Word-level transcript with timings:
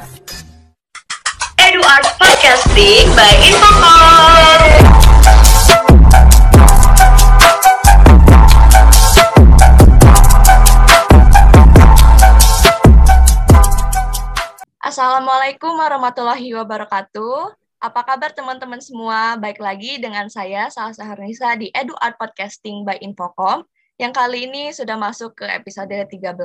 Edu 0.00 1.80
Art 1.84 2.08
Podcasting 2.16 3.12
by 3.12 3.34
Infocom. 3.44 4.60
Assalamualaikum 14.80 15.76
warahmatullahi 15.76 16.48
wabarakatuh. 16.56 17.52
Apa 17.84 18.00
kabar 18.00 18.32
teman-teman 18.32 18.80
semua? 18.80 19.36
Baik 19.36 19.60
lagi 19.60 20.00
dengan 20.00 20.32
saya, 20.32 20.72
Salsa 20.72 21.04
Harnisa 21.04 21.52
di 21.60 21.68
Edu 21.76 21.92
Art 22.00 22.16
Podcasting 22.16 22.88
by 22.88 22.96
Infocom, 23.04 23.68
yang 24.00 24.16
kali 24.16 24.48
ini 24.48 24.72
sudah 24.72 24.96
masuk 24.96 25.44
ke 25.44 25.44
episode 25.44 25.92
13. 25.92 26.40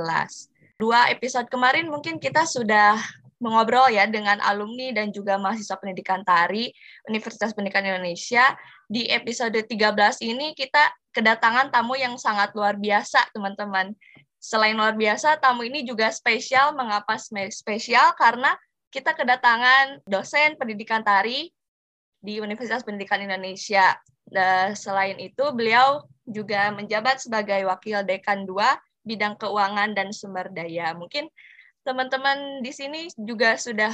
Dua 0.75 1.07
episode 1.07 1.47
kemarin 1.47 1.87
mungkin 1.87 2.19
kita 2.19 2.43
sudah 2.43 2.99
mengobrol 3.39 3.91
ya 3.91 4.07
dengan 4.07 4.39
alumni 4.39 4.95
dan 4.95 5.11
juga 5.11 5.35
mahasiswa 5.35 5.75
pendidikan 5.75 6.23
tari 6.23 6.71
Universitas 7.07 7.51
Pendidikan 7.51 7.83
Indonesia. 7.83 8.55
Di 8.87 9.09
episode 9.11 9.57
13 9.57 10.23
ini 10.23 10.55
kita 10.55 10.93
kedatangan 11.11 11.73
tamu 11.73 11.99
yang 11.99 12.15
sangat 12.15 12.55
luar 12.55 12.79
biasa, 12.79 13.31
teman-teman. 13.35 13.91
Selain 14.39 14.77
luar 14.77 14.93
biasa, 14.93 15.41
tamu 15.41 15.65
ini 15.65 15.83
juga 15.83 16.13
spesial. 16.13 16.77
Mengapa 16.77 17.17
spesial? 17.49 18.13
Karena 18.15 18.53
kita 18.93 19.17
kedatangan 19.17 20.05
dosen 20.05 20.55
pendidikan 20.55 21.01
tari 21.01 21.49
di 22.21 22.39
Universitas 22.39 22.85
Pendidikan 22.85 23.19
Indonesia. 23.19 23.97
Dan 24.25 24.77
selain 24.77 25.17
itu, 25.17 25.43
beliau 25.51 26.05
juga 26.25 26.73
menjabat 26.73 27.21
sebagai 27.21 27.65
Wakil 27.67 28.05
Dekan 28.05 28.45
2 28.45 28.55
bidang 29.05 29.37
keuangan 29.37 29.93
dan 29.93 30.09
sumber 30.09 30.49
daya. 30.49 30.97
Mungkin 30.97 31.29
teman-teman 31.85 32.65
di 32.65 32.73
sini 32.73 33.05
juga 33.13 33.53
sudah 33.61 33.93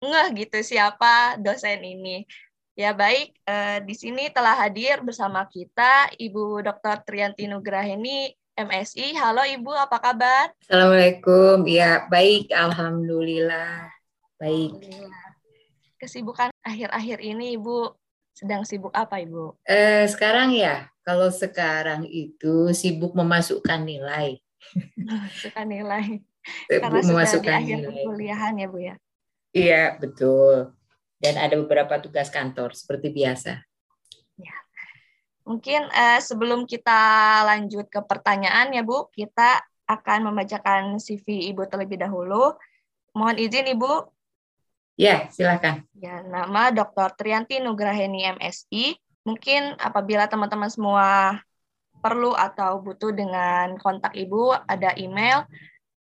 ngeh 0.00 0.28
gitu 0.48 0.64
siapa 0.64 1.36
dosen 1.36 1.84
ini. 1.84 2.24
Ya 2.72 2.96
baik, 2.96 3.36
eh, 3.44 3.82
di 3.84 3.92
sini 3.92 4.30
telah 4.32 4.54
hadir 4.56 5.02
bersama 5.04 5.44
kita 5.44 6.08
Ibu 6.14 6.62
Dr. 6.64 7.04
Trianti 7.04 7.44
Nugraheni, 7.50 8.32
MSI. 8.54 9.18
Halo 9.18 9.42
Ibu, 9.44 9.74
apa 9.74 9.98
kabar? 9.98 10.54
Assalamualaikum. 10.62 11.66
Ya, 11.66 12.06
baik. 12.06 12.54
Alhamdulillah. 12.54 13.90
Baik. 14.38 14.78
Kesibukan 15.98 16.54
akhir-akhir 16.62 17.18
ini 17.18 17.58
Ibu 17.58 17.98
sedang 18.30 18.62
sibuk 18.62 18.94
apa 18.94 19.18
Ibu? 19.18 19.58
Eh, 19.66 20.06
sekarang 20.06 20.54
ya, 20.54 20.86
kalau 21.02 21.34
sekarang 21.34 22.06
itu 22.06 22.70
sibuk 22.70 23.10
memasukkan 23.18 23.82
nilai. 23.82 24.38
Memasukkan 25.02 25.66
nilai. 25.66 26.22
Eh, 26.68 26.80
Karena 26.80 27.00
Bu, 27.00 27.06
sudah 27.06 27.40
di 27.40 27.48
akhir 27.48 27.76
perkuliahan 27.84 28.52
ya 28.58 28.66
Bu 28.68 28.78
ya? 28.80 28.94
Iya, 29.52 29.84
betul. 29.96 30.72
Dan 31.18 31.34
ada 31.34 31.54
beberapa 31.58 31.98
tugas 31.98 32.30
kantor, 32.30 32.76
seperti 32.76 33.10
biasa. 33.10 33.68
Mungkin 35.48 35.88
eh, 35.88 36.20
sebelum 36.20 36.68
kita 36.68 37.00
lanjut 37.48 37.88
ke 37.88 38.04
pertanyaan 38.04 38.68
ya 38.68 38.84
Bu, 38.84 39.08
kita 39.08 39.64
akan 39.88 40.28
membacakan 40.28 41.00
CV 41.00 41.48
Ibu 41.48 41.64
terlebih 41.72 41.96
dahulu. 41.96 42.52
Mohon 43.16 43.36
izin 43.40 43.72
Ibu. 43.72 44.12
Ya, 45.00 45.32
silakan. 45.32 45.88
Ya, 45.96 46.20
nama 46.20 46.68
Dr. 46.68 47.16
Trianti 47.16 47.64
Nugraheni 47.64 48.28
MSI. 48.36 49.00
Mungkin 49.24 49.80
apabila 49.80 50.28
teman-teman 50.28 50.68
semua 50.68 51.40
perlu 52.04 52.36
atau 52.36 52.84
butuh 52.84 53.16
dengan 53.16 53.72
kontak 53.80 54.12
Ibu, 54.12 54.52
ada 54.68 54.92
email 55.00 55.48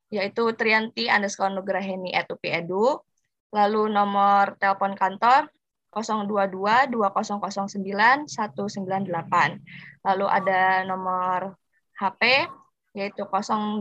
yaitu 0.08 0.52
trianti 0.56 1.08
underscore 1.08 1.52
nugraheni 1.52 2.12
at 2.16 2.28
upiedu. 2.32 3.00
Lalu 3.48 3.88
nomor 3.88 4.60
telepon 4.60 4.92
kantor 4.92 5.48
022 5.92 6.92
2009 6.92 8.28
198. 8.28 10.04
Lalu 10.04 10.26
ada 10.28 10.84
nomor 10.84 11.56
HP 11.96 12.44
yaitu 12.92 13.24
085 13.24 13.80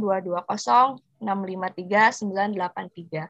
220 0.00 0.96
653 1.20 2.24
983. 2.24 3.28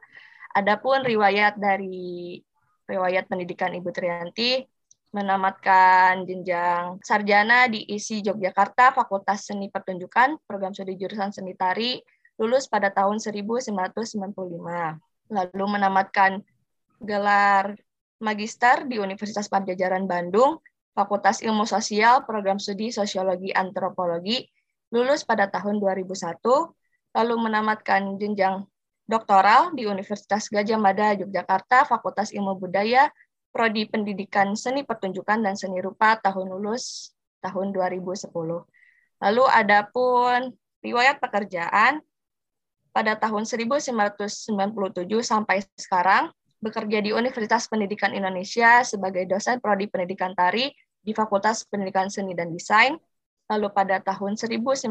Adapun 0.50 1.02
riwayat 1.06 1.58
dari 1.58 2.38
riwayat 2.86 3.30
pendidikan 3.30 3.70
Ibu 3.70 3.90
Trianti 3.94 4.66
menamatkan 5.10 6.22
jenjang 6.22 7.02
sarjana 7.02 7.66
di 7.66 7.82
ISI 7.82 8.22
Yogyakarta 8.22 8.94
Fakultas 8.94 9.50
Seni 9.50 9.66
Pertunjukan 9.66 10.38
program 10.46 10.70
studi 10.70 10.94
jurusan 10.94 11.34
seni 11.34 11.58
tari 11.58 11.98
lulus 12.38 12.70
pada 12.70 12.94
tahun 12.94 13.18
1995 13.18 13.74
lalu 15.34 15.64
menamatkan 15.66 16.46
gelar 17.02 17.74
magister 18.22 18.86
di 18.86 19.02
Universitas 19.02 19.50
Pajajaran 19.50 20.06
Bandung 20.06 20.62
Fakultas 20.94 21.42
Ilmu 21.42 21.66
Sosial 21.66 22.22
program 22.22 22.62
studi 22.62 22.94
Sosiologi 22.94 23.50
Antropologi 23.50 24.46
lulus 24.94 25.26
pada 25.26 25.50
tahun 25.50 25.82
2001 25.82 26.38
lalu 27.18 27.34
menamatkan 27.34 28.14
jenjang 28.14 28.62
doktoral 29.10 29.74
di 29.74 29.90
Universitas 29.90 30.46
Gajah 30.46 30.78
Mada 30.78 31.18
Yogyakarta 31.18 31.82
Fakultas 31.82 32.30
Ilmu 32.30 32.54
Budaya 32.62 33.10
Prodi 33.50 33.86
Pendidikan 33.90 34.54
Seni 34.54 34.86
Pertunjukan 34.86 35.42
dan 35.42 35.58
Seni 35.58 35.82
Rupa 35.82 36.18
tahun 36.22 36.54
lulus 36.54 37.10
tahun 37.42 37.74
2010. 37.74 38.30
Lalu 39.20 39.44
ada 39.50 39.84
pun 39.90 40.54
riwayat 40.80 41.18
pekerjaan 41.18 42.00
pada 42.90 43.18
tahun 43.18 43.46
1997 43.46 44.46
sampai 45.22 45.62
sekarang 45.76 46.30
bekerja 46.60 46.98
di 47.00 47.10
Universitas 47.10 47.66
Pendidikan 47.66 48.12
Indonesia 48.12 48.84
sebagai 48.84 49.26
dosen 49.26 49.58
Prodi 49.58 49.88
Pendidikan 49.88 50.36
Tari 50.36 50.70
di 51.00 51.12
Fakultas 51.16 51.64
Pendidikan 51.66 52.12
Seni 52.12 52.36
dan 52.36 52.52
Desain. 52.52 52.96
Lalu 53.50 53.66
pada 53.74 53.98
tahun 53.98 54.38
1997 54.38 54.86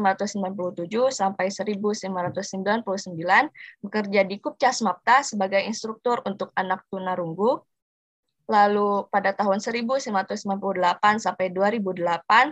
sampai 1.08 1.48
1999 1.48 2.12
bekerja 3.80 4.20
di 4.20 4.36
Kupcas 4.36 4.84
Mapta 4.84 5.24
sebagai 5.24 5.64
instruktur 5.64 6.20
untuk 6.28 6.52
anak 6.52 6.84
tunarunggu 6.92 7.64
Lalu 8.50 9.06
pada 9.14 9.30
tahun 9.30 9.62
1998 9.62 10.10
sampai 11.22 11.54
2008 11.54 12.50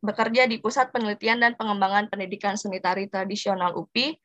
bekerja 0.00 0.48
di 0.48 0.56
Pusat 0.64 0.96
Penelitian 0.96 1.44
dan 1.44 1.52
Pengembangan 1.60 2.08
Pendidikan 2.08 2.56
Seni 2.56 2.80
Tari 2.80 3.04
Tradisional 3.04 3.76
UPI 3.76 4.16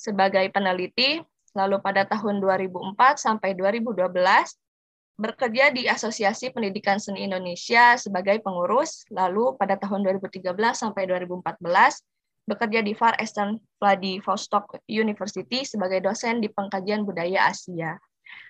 sebagai 0.00 0.48
peneliti. 0.48 1.20
Lalu 1.52 1.80
pada 1.84 2.08
tahun 2.08 2.40
2004 2.40 3.20
sampai 3.20 3.52
2012 3.52 4.12
bekerja 5.16 5.72
di 5.72 5.88
Asosiasi 5.88 6.52
Pendidikan 6.52 6.96
Seni 6.96 7.28
Indonesia 7.28 8.00
sebagai 8.00 8.40
pengurus. 8.40 9.04
Lalu 9.12 9.60
pada 9.60 9.76
tahun 9.76 10.04
2013 10.08 10.56
sampai 10.72 11.04
2014 11.04 11.60
bekerja 12.48 12.80
di 12.80 12.92
Far 12.96 13.20
Eastern 13.20 13.60
Vladivostok 13.76 14.80
University 14.88 15.68
sebagai 15.68 16.00
dosen 16.00 16.40
di 16.40 16.48
Pengkajian 16.48 17.04
Budaya 17.04 17.52
Asia. 17.52 18.00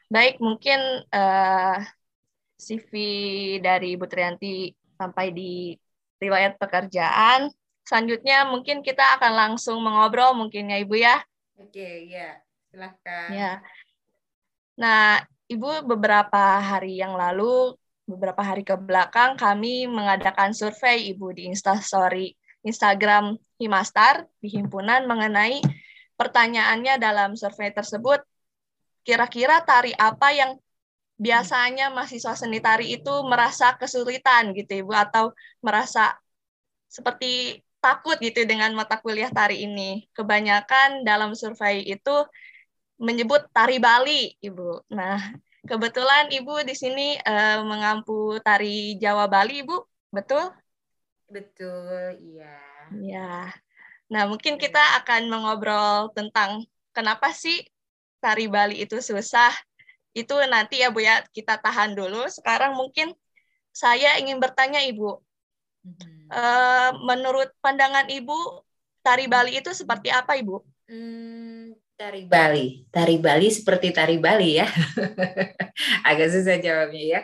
Baik, 0.07 0.39
mungkin 0.39 0.79
uh, 1.11 1.79
CV 2.57 2.93
dari 3.59 3.99
Ibu 3.99 4.07
Trianti 4.07 4.71
sampai 4.97 5.35
di 5.35 5.77
riwayat 6.23 6.57
pekerjaan. 6.57 7.53
Selanjutnya 7.87 8.49
mungkin 8.49 8.83
kita 8.83 9.21
akan 9.21 9.33
langsung 9.35 9.79
mengobrol 9.85 10.35
mungkin 10.35 10.73
ya 10.73 10.79
Ibu 10.83 10.95
ya. 10.97 11.17
Oke, 11.61 12.09
ya. 12.11 12.41
Silahkan. 12.73 13.29
Ya. 13.31 13.53
Nah, 14.79 15.23
Ibu 15.47 15.87
beberapa 15.87 16.59
hari 16.59 16.99
yang 16.99 17.15
lalu, 17.15 17.79
beberapa 18.07 18.43
hari 18.43 18.67
ke 18.67 18.75
belakang 18.75 19.39
kami 19.39 19.87
mengadakan 19.87 20.51
survei 20.51 21.11
Ibu 21.15 21.35
di 21.35 21.51
Instastory 21.51 22.35
Instagram 22.67 23.39
Himastar 23.63 24.27
di 24.43 24.51
himpunan 24.51 25.07
mengenai 25.07 25.63
pertanyaannya 26.19 26.99
dalam 26.99 27.39
survei 27.39 27.71
tersebut 27.71 28.27
kira-kira 29.07 29.63
tari 29.63 29.95
apa 29.95 30.29
yang 30.35 30.51
biasanya 31.17 31.89
mahasiswa 31.95 32.35
seni 32.37 32.59
tari 32.61 32.93
itu 32.99 33.15
merasa 33.25 33.79
kesulitan 33.81 34.53
gitu 34.53 34.85
Ibu 34.85 34.93
atau 34.93 35.33
merasa 35.65 36.19
seperti 36.91 37.63
takut 37.81 38.19
gitu 38.19 38.43
dengan 38.43 38.75
mata 38.75 38.99
kuliah 38.99 39.31
tari 39.31 39.63
ini. 39.63 40.11
Kebanyakan 40.11 41.07
dalam 41.07 41.33
survei 41.39 41.87
itu 41.87 42.17
menyebut 42.99 43.47
tari 43.55 43.79
Bali, 43.79 44.35
Ibu. 44.43 44.91
Nah, 44.91 45.21
kebetulan 45.71 46.33
Ibu 46.33 46.67
di 46.67 46.75
sini 46.75 47.15
uh, 47.23 47.63
mengampu 47.63 48.43
tari 48.43 48.99
Jawa 48.99 49.31
Bali, 49.31 49.63
Ibu. 49.63 49.77
Betul? 50.11 50.51
Betul, 51.31 52.19
iya. 52.23 52.57
Ya. 53.03 53.31
Nah, 54.11 54.23
mungkin 54.31 54.57
kita 54.59 55.03
akan 55.03 55.27
mengobrol 55.31 56.11
tentang 56.15 56.65
kenapa 56.95 57.35
sih 57.35 57.67
tari 58.27 58.51
Bali 58.51 58.83
itu 58.83 58.99
susah, 58.99 59.55
itu 60.11 60.35
nanti 60.51 60.83
ya 60.83 60.91
Bu 60.91 60.99
ya 60.99 61.23
kita 61.31 61.63
tahan 61.63 61.95
dulu. 61.95 62.27
Sekarang 62.27 62.75
mungkin 62.75 63.15
saya 63.71 64.19
ingin 64.19 64.43
bertanya 64.43 64.83
Ibu, 64.83 65.23
hmm. 65.87 66.27
uh, 66.35 66.91
menurut 67.07 67.55
pandangan 67.63 68.11
Ibu 68.11 68.67
tari 69.07 69.31
Bali 69.31 69.63
itu 69.63 69.71
seperti 69.71 70.11
apa 70.11 70.35
Ibu? 70.35 70.59
Hmm, 70.91 71.75
Tari 71.97 72.29
Bali. 72.29 72.85
Tari 72.93 73.17
Bali 73.17 73.49
seperti 73.49 73.89
tari 73.89 74.21
Bali 74.21 74.61
ya. 74.61 74.69
Agak 76.09 76.29
susah 76.29 76.61
jawabnya 76.61 77.05
ya. 77.09 77.23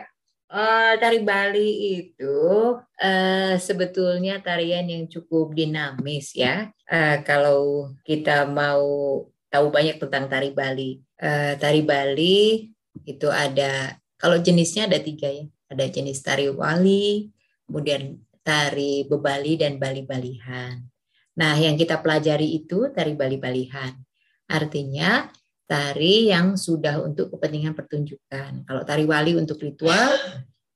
Uh, 0.49 0.97
tari 0.97 1.21
Bali 1.21 1.69
itu 2.01 2.37
uh, 2.81 3.53
sebetulnya 3.61 4.41
tarian 4.41 4.89
yang 4.89 5.05
cukup 5.05 5.53
dinamis 5.53 6.33
ya. 6.33 6.73
Uh, 6.89 7.21
kalau 7.21 7.93
kita 8.01 8.49
mau 8.49 9.25
tahu 9.53 9.69
banyak 9.69 10.01
tentang 10.01 10.25
tari 10.25 10.49
Bali, 10.49 10.97
uh, 11.21 11.53
tari 11.61 11.85
Bali 11.85 12.65
itu 13.05 13.29
ada 13.29 13.93
kalau 14.17 14.39
jenisnya 14.41 14.89
ada 14.89 14.97
tiga 15.03 15.29
ya. 15.29 15.45
Ada 15.67 15.89
jenis 15.89 16.21
tari 16.21 16.47
wali, 16.47 17.33
kemudian 17.65 18.21
tari 18.45 19.03
bebali 19.09 19.57
dan 19.57 19.81
bali-balihan. 19.81 20.85
Nah, 21.33 21.57
yang 21.57 21.73
kita 21.73 21.97
pelajari 21.97 22.61
itu 22.61 22.93
tari 22.93 23.17
bali-balihan. 23.17 23.97
Artinya 24.45 25.33
tari 25.65 26.29
yang 26.29 26.53
sudah 26.53 27.01
untuk 27.01 27.33
kepentingan 27.33 27.73
pertunjukan. 27.73 28.69
Kalau 28.69 28.81
tari 28.85 29.03
wali 29.09 29.33
untuk 29.33 29.57
ritual, 29.65 30.13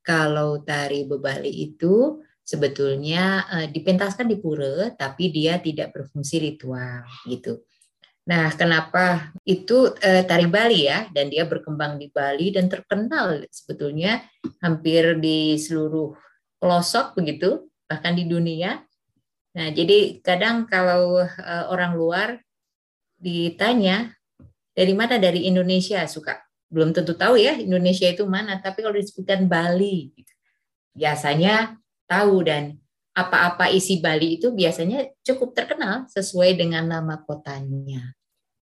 kalau 0.02 0.66
tari 0.66 1.06
bebali 1.06 1.72
itu 1.72 2.18
sebetulnya 2.42 3.46
uh, 3.48 3.68
dipentaskan 3.70 4.26
di 4.28 4.42
pura 4.42 4.90
tapi 4.98 5.30
dia 5.30 5.62
tidak 5.62 5.94
berfungsi 5.94 6.42
ritual 6.42 7.06
gitu. 7.30 7.62
Nah, 8.28 8.52
kenapa? 8.60 9.32
Itu 9.48 9.96
uh, 9.96 10.24
tari 10.28 10.52
Bali 10.52 10.92
ya 10.92 11.08
dan 11.16 11.32
dia 11.32 11.48
berkembang 11.48 11.96
di 11.96 12.12
Bali 12.12 12.52
dan 12.52 12.68
terkenal 12.68 13.48
sebetulnya 13.48 14.20
hampir 14.60 15.16
di 15.24 15.56
seluruh 15.56 16.12
pelosok 16.60 17.16
begitu, 17.16 17.72
bahkan 17.88 18.20
di 18.20 18.28
dunia. 18.28 18.84
Nah, 19.56 19.72
jadi 19.72 20.20
kadang 20.20 20.68
kalau 20.68 21.24
uh, 21.24 21.66
orang 21.72 21.96
luar 21.96 22.44
ditanya 23.16 24.12
dari 24.76 24.92
mana? 24.92 25.16
Dari 25.16 25.48
Indonesia? 25.48 26.04
Suka. 26.04 26.36
Belum 26.68 26.92
tentu 26.92 27.16
tahu 27.16 27.40
ya 27.40 27.56
Indonesia 27.56 28.12
itu 28.12 28.28
mana 28.28 28.60
tapi 28.60 28.84
kalau 28.84 29.00
disebutkan 29.00 29.48
Bali 29.48 30.12
gitu, 30.12 30.34
biasanya 31.00 31.80
tahu 32.12 32.44
dan 32.44 32.76
apa-apa 33.16 33.72
isi 33.72 34.04
Bali 34.04 34.36
itu 34.36 34.52
biasanya 34.52 35.08
cukup 35.24 35.56
terkenal 35.56 36.12
sesuai 36.12 36.60
dengan 36.60 36.92
nama 36.92 37.24
kotanya 37.24 38.17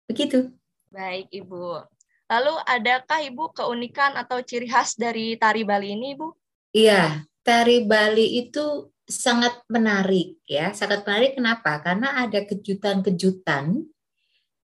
begitu. 0.09 0.51
Baik 0.93 1.27
ibu. 1.33 1.81
Lalu 2.29 2.53
adakah 2.65 3.19
ibu 3.25 3.51
keunikan 3.53 4.17
atau 4.17 4.41
ciri 4.41 4.65
khas 4.65 4.97
dari 4.97 5.35
tari 5.37 5.61
Bali 5.67 5.93
ini 5.93 6.17
ibu? 6.17 6.33
Iya 6.73 7.25
tari 7.43 7.83
Bali 7.85 8.39
itu 8.39 8.89
sangat 9.03 9.61
menarik 9.67 10.39
ya. 10.47 10.71
Sangat 10.71 11.03
menarik 11.03 11.35
kenapa? 11.37 11.83
Karena 11.83 12.23
ada 12.23 12.41
kejutan-kejutan 12.47 13.83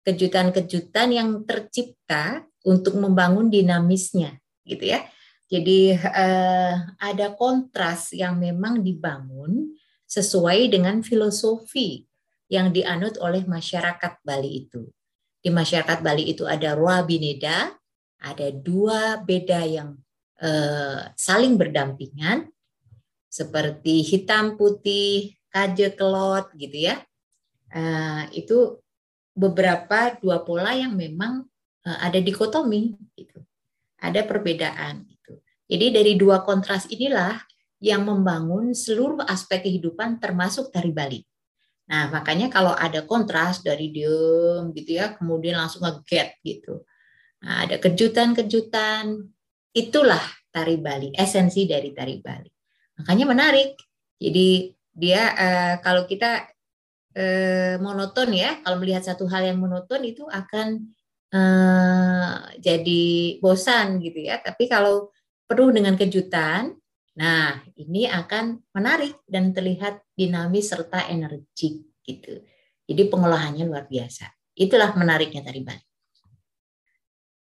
kejutan-kejutan 0.07 1.09
yang 1.11 1.43
tercipta 1.43 2.47
untuk 2.63 2.95
membangun 2.95 3.51
dinamisnya 3.51 4.39
gitu 4.63 4.95
ya. 4.95 5.03
Jadi 5.51 5.99
eh, 5.99 6.75
ada 6.99 7.27
kontras 7.35 8.15
yang 8.15 8.39
memang 8.39 8.87
dibangun 8.87 9.75
sesuai 10.07 10.71
dengan 10.71 11.03
filosofi 11.03 12.07
yang 12.47 12.71
dianut 12.71 13.19
oleh 13.19 13.43
masyarakat 13.43 14.23
Bali 14.23 14.67
itu. 14.67 14.87
Di 15.47 15.55
masyarakat 15.55 16.03
Bali 16.03 16.27
itu 16.35 16.43
ada 16.43 16.75
Roa 16.75 17.07
Bineda, 17.07 17.71
ada 18.19 18.51
dua 18.51 19.23
beda 19.23 19.63
yang 19.63 19.95
eh, 20.43 21.07
saling 21.15 21.55
berdampingan 21.55 22.51
seperti 23.31 24.03
hitam 24.03 24.59
putih, 24.59 25.39
kaje 25.55 25.95
kelot 25.95 26.51
gitu 26.59 26.91
ya. 26.91 26.99
Eh, 27.71 28.43
itu 28.43 28.83
beberapa 29.37 30.19
dua 30.19 30.43
pola 30.43 30.73
yang 30.73 30.97
memang 30.97 31.45
uh, 31.85 31.99
ada 32.01 32.17
dikotomi 32.19 32.97
gitu. 33.15 33.45
Ada 34.01 34.25
perbedaan 34.25 35.05
gitu. 35.05 35.39
Jadi 35.69 35.87
dari 35.93 36.13
dua 36.17 36.41
kontras 36.43 36.89
inilah 36.89 37.37
yang 37.79 38.09
membangun 38.09 38.73
seluruh 38.73 39.21
aspek 39.29 39.69
kehidupan 39.69 40.17
termasuk 40.17 40.73
tari 40.73 40.91
Bali. 40.91 41.21
Nah, 41.87 42.11
makanya 42.11 42.51
kalau 42.51 42.75
ada 42.75 43.07
kontras 43.07 43.63
dari 43.63 43.95
diem 43.95 44.75
gitu 44.75 44.99
ya, 44.99 45.15
kemudian 45.15 45.55
langsung 45.55 45.87
nge-get 45.87 46.39
gitu. 46.43 46.83
Nah, 47.47 47.63
ada 47.63 47.79
kejutan-kejutan, 47.79 49.23
itulah 49.71 50.23
tari 50.51 50.83
Bali, 50.83 51.15
esensi 51.15 51.69
dari 51.69 51.95
tari 51.95 52.19
Bali. 52.19 52.51
Makanya 52.99 53.25
menarik. 53.29 53.79
Jadi 54.19 54.73
dia 54.97 55.31
uh, 55.37 55.75
kalau 55.85 56.09
kita 56.09 56.49
eh, 57.17 57.75
monoton 57.81 58.31
ya. 58.37 58.61
Kalau 58.61 58.77
melihat 58.77 59.03
satu 59.03 59.25
hal 59.27 59.49
yang 59.49 59.59
monoton 59.59 60.05
itu 60.05 60.29
akan 60.29 60.93
eh, 61.33 62.35
jadi 62.61 63.05
bosan 63.41 63.99
gitu 64.05 64.21
ya. 64.29 64.39
Tapi 64.45 64.69
kalau 64.69 65.09
penuh 65.49 65.73
dengan 65.73 65.97
kejutan, 65.97 66.77
nah 67.17 67.65
ini 67.81 68.05
akan 68.05 68.61
menarik 68.77 69.17
dan 69.25 69.57
terlihat 69.57 70.05
dinamis 70.13 70.69
serta 70.69 71.09
energik 71.09 71.83
gitu. 72.05 72.45
Jadi 72.87 73.03
pengolahannya 73.11 73.67
luar 73.67 73.89
biasa. 73.91 74.31
Itulah 74.57 74.95
menariknya 74.95 75.43
tari 75.43 75.61
Bali. 75.61 75.85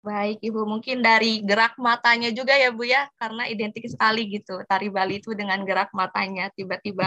Baik, 0.03 0.43
Ibu. 0.43 0.67
Mungkin 0.67 0.99
dari 0.99 1.47
gerak 1.47 1.79
matanya 1.79 2.35
juga 2.35 2.59
ya, 2.59 2.75
Bu 2.75 2.83
ya, 2.83 3.07
karena 3.23 3.47
identik 3.47 3.87
sekali 3.87 4.27
gitu. 4.27 4.59
Tari 4.67 4.91
Bali 4.91 5.23
itu 5.23 5.31
dengan 5.31 5.63
gerak 5.63 5.95
matanya 5.95 6.51
tiba-tiba 6.59 7.07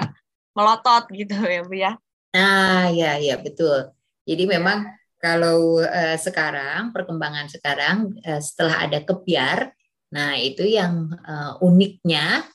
melotot 0.55 1.03
gitu 1.11 1.35
ya, 1.43 1.61
Bu 1.67 1.75
ya. 1.75 1.91
Nah, 2.31 2.87
ya, 2.95 3.19
ya 3.19 3.35
betul. 3.35 3.91
Jadi 4.23 4.43
memang 4.47 4.87
kalau 5.19 5.83
uh, 5.83 6.17
sekarang 6.19 6.95
perkembangan 6.95 7.51
sekarang 7.51 8.15
uh, 8.23 8.39
setelah 8.39 8.87
ada 8.87 9.03
kebiar, 9.03 9.75
nah 10.15 10.39
itu 10.39 10.63
yang 10.63 11.11
uh, 11.27 11.59
uniknya 11.59 12.47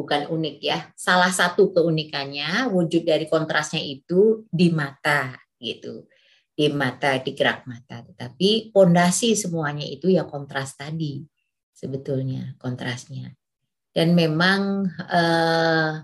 bukan 0.00 0.32
unik 0.32 0.56
ya. 0.64 0.88
Salah 0.96 1.28
satu 1.28 1.76
keunikannya 1.76 2.72
wujud 2.72 3.04
dari 3.04 3.28
kontrasnya 3.28 3.84
itu 3.84 4.48
di 4.48 4.72
mata 4.72 5.36
gitu. 5.60 6.08
Di 6.56 6.72
mata, 6.72 7.20
di 7.20 7.36
gerak 7.36 7.68
mata. 7.68 8.00
Tetapi 8.00 8.72
pondasi 8.72 9.36
semuanya 9.36 9.84
itu 9.84 10.08
ya 10.08 10.24
kontras 10.24 10.72
tadi 10.80 11.20
sebetulnya 11.76 12.56
kontrasnya. 12.56 13.36
Dan 13.92 14.16
memang 14.16 14.88
uh, 14.88 16.00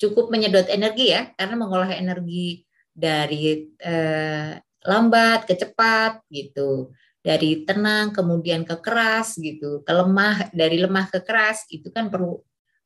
cukup 0.00 0.32
menyedot 0.32 0.68
energi 0.72 1.12
ya 1.12 1.28
karena 1.36 1.54
mengolah 1.60 1.92
energi 1.92 2.64
dari 2.90 3.68
eh, 3.76 4.56
lambat 4.88 5.44
ke 5.44 5.54
cepat 5.60 6.24
gitu 6.32 6.90
dari 7.20 7.68
tenang 7.68 8.16
kemudian 8.16 8.64
ke 8.64 8.80
keras 8.80 9.36
gitu 9.36 9.84
ke 9.84 9.92
lemah 9.92 10.48
dari 10.56 10.80
lemah 10.80 11.12
ke 11.12 11.20
keras 11.20 11.68
itu 11.68 11.92
kan 11.92 12.08
perlu 12.08 12.40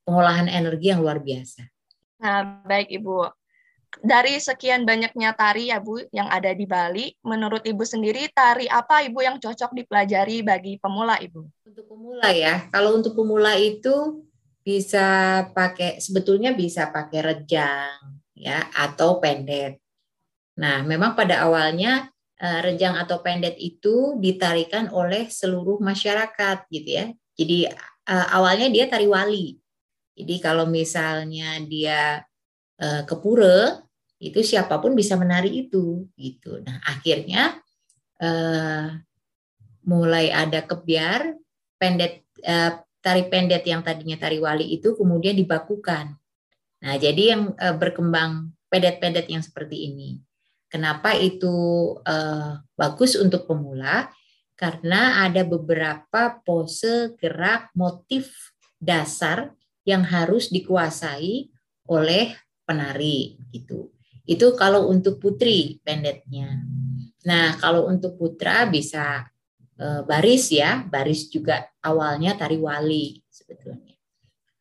pengolahan 0.05 0.47
energi 0.47 0.93
yang 0.93 1.01
luar 1.01 1.19
biasa. 1.19 1.65
Nah 2.21 2.65
baik 2.65 2.93
ibu 2.93 3.29
dari 4.01 4.41
sekian 4.43 4.83
banyaknya 4.83 5.37
tari 5.37 5.71
ya 5.71 5.79
Bu 5.79 6.03
yang 6.11 6.27
ada 6.27 6.51
di 6.51 6.67
Bali, 6.67 7.15
menurut 7.23 7.63
Ibu 7.63 7.85
sendiri 7.87 8.27
tari 8.33 8.67
apa 8.67 9.05
Ibu 9.07 9.19
yang 9.23 9.37
cocok 9.39 9.71
dipelajari 9.77 10.43
bagi 10.43 10.81
pemula 10.81 11.21
Ibu? 11.21 11.43
Untuk 11.69 11.87
pemula 11.87 12.29
ya, 12.35 12.67
kalau 12.75 12.99
untuk 12.99 13.15
pemula 13.15 13.55
itu 13.55 14.25
bisa 14.65 15.41
pakai 15.53 16.01
sebetulnya 16.01 16.57
bisa 16.57 16.89
pakai 16.89 17.21
rejang 17.21 18.01
ya 18.33 18.65
atau 18.73 19.21
pendek. 19.21 19.79
Nah, 20.59 20.81
memang 20.83 21.13
pada 21.13 21.45
awalnya 21.45 22.09
eh, 22.41 22.61
rejang 22.65 22.97
atau 22.97 23.21
pendet 23.21 23.55
itu 23.61 24.17
ditarikan 24.19 24.91
oleh 24.91 25.29
seluruh 25.29 25.79
masyarakat 25.79 26.67
gitu 26.73 26.91
ya. 26.91 27.07
Jadi 27.37 27.69
eh, 28.09 28.27
awalnya 28.33 28.71
dia 28.73 28.89
tari 28.89 29.07
wali. 29.07 29.61
Jadi 30.14 30.35
kalau 30.38 30.66
misalnya 30.71 31.59
dia 31.66 32.23
eh, 32.78 33.02
ke 33.02 33.14
pura 33.18 33.83
itu 34.23 34.40
siapa 34.40 34.78
pun 34.78 34.94
bisa 34.94 35.18
menari 35.18 35.66
itu 35.66 36.06
gitu. 36.16 36.62
Nah, 36.64 36.80
akhirnya 36.87 37.61
mulai 39.85 40.33
ada 40.33 40.64
kebiar 40.64 41.37
pendet 41.76 42.25
tari 43.04 43.28
pendet 43.28 43.61
yang 43.68 43.85
tadinya 43.85 44.16
tari 44.16 44.40
wali 44.40 44.80
itu 44.80 44.97
kemudian 44.97 45.37
dibakukan. 45.37 46.16
Nah, 46.80 46.97
jadi 46.97 47.37
yang 47.37 47.52
uh, 47.52 47.76
berkembang 47.76 48.56
pendet-pendet 48.73 49.28
yang 49.28 49.44
seperti 49.44 49.92
ini. 49.92 50.16
Kenapa 50.73 51.12
itu 51.12 51.52
uh, 52.00 52.64
bagus 52.75 53.21
untuk 53.21 53.44
pemula? 53.44 54.09
Karena 54.56 55.28
ada 55.28 55.44
beberapa 55.44 56.40
pose, 56.40 57.12
gerak, 57.21 57.68
motif 57.76 58.56
dasar 58.80 59.52
yang 59.85 60.05
harus 60.05 60.49
dikuasai 60.49 61.49
oleh 61.88 62.33
penari 62.64 63.37
gitu. 63.53 63.93
Itu 64.25 64.57
kalau 64.57 64.88
untuk 64.88 65.21
putri 65.21 65.81
pendetnya. 65.85 66.64
Nah, 67.25 67.57
kalau 67.61 67.88
untuk 67.88 68.17
putra 68.17 68.64
bisa 68.69 69.29
Eh, 69.75 70.03
baris 70.07 70.55
ya, 70.55 70.87
baris 70.87 71.26
juga 71.26 71.67
awalnya 71.83 72.38
tari 72.38 72.62
wali 72.62 73.19
sebetulnya. 73.26 73.99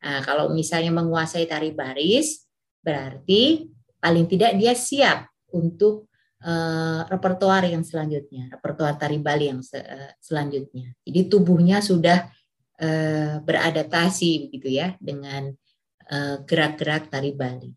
Nah, 0.02 0.18
kalau 0.26 0.50
misalnya 0.50 0.90
menguasai 0.90 1.46
tari 1.46 1.70
baris, 1.70 2.42
berarti 2.82 3.70
paling 4.02 4.26
tidak 4.26 4.58
dia 4.58 4.74
siap 4.74 5.30
untuk 5.54 6.10
uh, 6.44 7.06
repertoar 7.06 7.64
yang 7.70 7.86
selanjutnya, 7.86 8.52
repertoar 8.52 8.98
tari 9.00 9.16
Bali 9.22 9.48
yang 9.48 9.62
se 9.64 9.80
uh, 9.80 10.12
selanjutnya. 10.18 10.92
Jadi 11.06 11.30
tubuhnya 11.30 11.78
sudah 11.80 12.26
uh, 12.84 13.40
beradaptasi 13.40 14.48
begitu 14.48 14.68
ya 14.76 14.92
dengan 15.00 15.56
gerak-gerak 16.44 17.08
uh, 17.08 17.10
tari 17.16 17.32
Bali. 17.32 17.72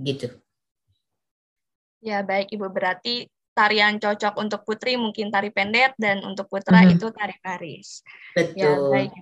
Gitu. 0.00 0.32
Ya, 2.00 2.24
baik 2.24 2.48
Ibu. 2.56 2.72
Berarti 2.72 3.28
tarian 3.52 4.00
cocok 4.00 4.40
untuk 4.40 4.64
putri 4.64 4.96
mungkin 4.96 5.28
tari 5.28 5.52
pendek 5.52 5.92
dan 6.00 6.24
untuk 6.24 6.48
putra 6.48 6.80
hmm. 6.80 6.96
itu 6.96 7.12
tari 7.12 7.36
baris. 7.44 8.00
Betul. 8.32 8.56
Ya, 8.56 8.72
baik. 8.88 9.12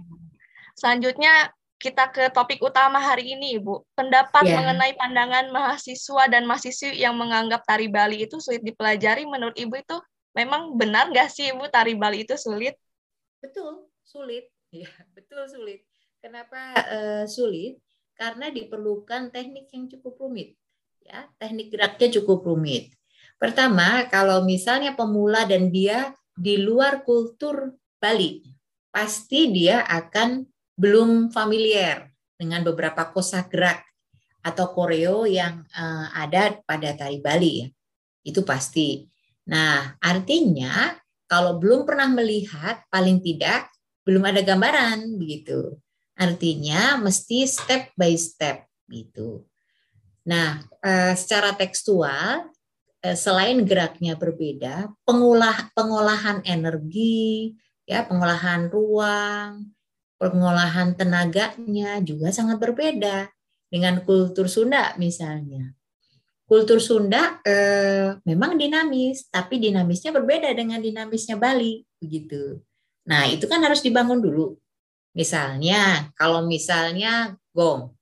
Selanjutnya 0.78 1.50
kita 1.78 2.10
ke 2.14 2.30
topik 2.30 2.62
utama 2.62 3.02
hari 3.02 3.34
ini, 3.34 3.58
Ibu. 3.58 3.86
Pendapat 3.98 4.46
yeah. 4.46 4.62
mengenai 4.62 4.94
pandangan 4.98 5.50
mahasiswa 5.50 6.30
dan 6.30 6.46
mahasiswi 6.46 6.98
yang 6.98 7.18
menganggap 7.18 7.66
tari 7.66 7.90
Bali 7.90 8.22
itu 8.22 8.38
sulit 8.38 8.62
dipelajari, 8.62 9.26
menurut 9.26 9.58
Ibu 9.58 9.74
itu 9.78 9.96
memang 10.34 10.74
benar 10.78 11.10
nggak 11.10 11.30
sih, 11.30 11.50
Ibu, 11.50 11.66
tari 11.70 11.98
Bali 11.98 12.22
itu 12.22 12.34
sulit? 12.38 12.78
Betul, 13.42 13.90
sulit. 14.06 14.50
Ya, 14.72 14.88
betul 15.16 15.48
sulit. 15.48 15.84
Kenapa 16.18 16.74
uh, 16.76 17.24
sulit? 17.24 17.80
Karena 18.18 18.50
diperlukan 18.50 19.30
teknik 19.30 19.70
yang 19.70 19.86
cukup 19.86 20.18
rumit. 20.18 20.58
Ya, 21.04 21.30
teknik 21.38 21.72
geraknya 21.72 22.20
cukup 22.20 22.44
rumit. 22.44 22.92
Pertama, 23.38 24.04
kalau 24.10 24.42
misalnya 24.42 24.98
pemula 24.98 25.46
dan 25.46 25.70
dia 25.70 26.12
di 26.34 26.58
luar 26.58 27.06
kultur 27.06 27.78
Bali, 28.02 28.42
pasti 28.90 29.54
dia 29.54 29.86
akan 29.86 30.42
belum 30.74 31.30
familiar 31.30 32.10
dengan 32.34 32.66
beberapa 32.66 33.14
kosa 33.14 33.46
gerak 33.46 33.82
atau 34.42 34.74
koreo 34.74 35.26
yang 35.26 35.62
uh, 35.74 36.06
ada 36.18 36.58
pada 36.66 36.98
tari 36.98 37.22
Bali 37.22 37.62
ya. 37.62 37.66
Itu 38.26 38.42
pasti. 38.42 39.06
Nah, 39.48 39.96
artinya 40.02 40.98
kalau 41.30 41.62
belum 41.62 41.86
pernah 41.86 42.10
melihat 42.10 42.82
paling 42.90 43.22
tidak 43.22 43.70
belum 44.08 44.24
ada 44.24 44.40
gambaran 44.40 45.20
begitu. 45.20 45.76
Artinya 46.16 46.96
mesti 46.96 47.44
step 47.44 47.92
by 47.92 48.16
step 48.16 48.64
gitu. 48.88 49.44
Nah, 50.24 50.64
uh, 50.80 51.12
secara 51.12 51.52
tekstual 51.52 52.48
uh, 53.04 53.16
selain 53.16 53.60
geraknya 53.68 54.16
berbeda, 54.16 54.88
pengolah 55.04 55.68
pengolahan 55.76 56.40
energi, 56.48 57.52
ya, 57.84 58.08
pengolahan 58.08 58.72
ruang, 58.72 59.76
pengolahan 60.16 60.96
tenaganya 60.96 62.00
juga 62.00 62.32
sangat 62.32 62.56
berbeda 62.56 63.28
dengan 63.68 64.00
kultur 64.02 64.48
Sunda 64.48 64.96
misalnya. 64.96 65.76
Kultur 66.48 66.80
Sunda 66.80 67.44
eh, 67.44 68.16
memang 68.24 68.56
dinamis, 68.56 69.28
tapi 69.28 69.60
dinamisnya 69.60 70.16
berbeda 70.16 70.48
dengan 70.56 70.80
dinamisnya 70.80 71.36
Bali, 71.36 71.84
begitu. 72.00 72.64
Nah 73.08 73.24
itu 73.32 73.48
kan 73.48 73.64
harus 73.64 73.80
dibangun 73.80 74.20
dulu. 74.20 74.54
Misalnya, 75.16 76.12
kalau 76.14 76.44
misalnya 76.44 77.34
gong, 77.56 77.96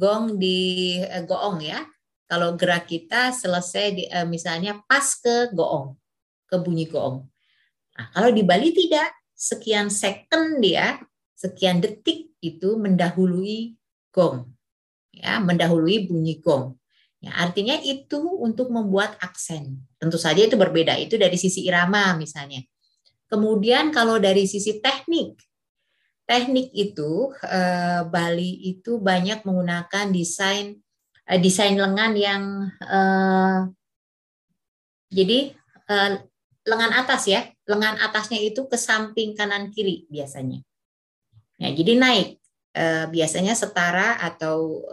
gong 0.00 0.40
di 0.40 0.98
eh, 1.04 1.22
goong 1.22 1.60
ya, 1.60 1.84
kalau 2.24 2.56
gerak 2.56 2.88
kita 2.88 3.30
selesai 3.30 3.86
di, 3.94 4.04
eh, 4.08 4.24
misalnya 4.24 4.80
pas 4.88 5.04
ke 5.20 5.52
goong, 5.52 5.94
ke 6.48 6.56
bunyi 6.58 6.88
goong. 6.88 7.28
Nah, 7.94 8.06
kalau 8.16 8.32
di 8.32 8.42
Bali 8.42 8.72
tidak, 8.72 9.12
sekian 9.36 9.92
second 9.92 10.58
dia 10.64 10.98
sekian 11.38 11.78
detik 11.78 12.34
itu 12.42 12.74
mendahului 12.74 13.78
gong, 14.10 14.50
ya, 15.14 15.38
mendahului 15.38 16.10
bunyi 16.10 16.42
gong. 16.42 16.74
Ya, 17.18 17.34
artinya 17.34 17.74
itu 17.82 18.18
untuk 18.38 18.70
membuat 18.70 19.18
aksen. 19.18 19.82
Tentu 19.98 20.18
saja 20.22 20.38
itu 20.38 20.54
berbeda. 20.54 20.94
Itu 21.02 21.18
dari 21.18 21.34
sisi 21.34 21.66
irama 21.66 22.14
misalnya. 22.14 22.62
Kemudian 23.28 23.92
kalau 23.92 24.16
dari 24.16 24.48
sisi 24.48 24.80
teknik, 24.80 25.36
teknik 26.24 26.72
itu 26.72 27.32
eh, 27.44 28.04
Bali 28.08 28.72
itu 28.72 28.96
banyak 28.96 29.44
menggunakan 29.44 30.08
desain 30.08 30.80
eh, 31.28 31.40
desain 31.40 31.76
lengan 31.76 32.12
yang 32.16 32.42
eh, 32.80 33.60
jadi 35.08 35.56
lengan 36.68 36.92
atas 37.00 37.32
ya, 37.32 37.48
lengan 37.64 37.96
atasnya 37.96 38.44
itu 38.44 38.68
ke 38.68 38.76
samping 38.76 39.32
kanan 39.32 39.72
kiri 39.72 40.04
biasanya. 40.12 40.60
Nah, 41.64 41.72
jadi 41.72 41.96
naik 41.96 42.28
biasanya 43.08 43.56
setara 43.56 44.20
atau 44.20 44.84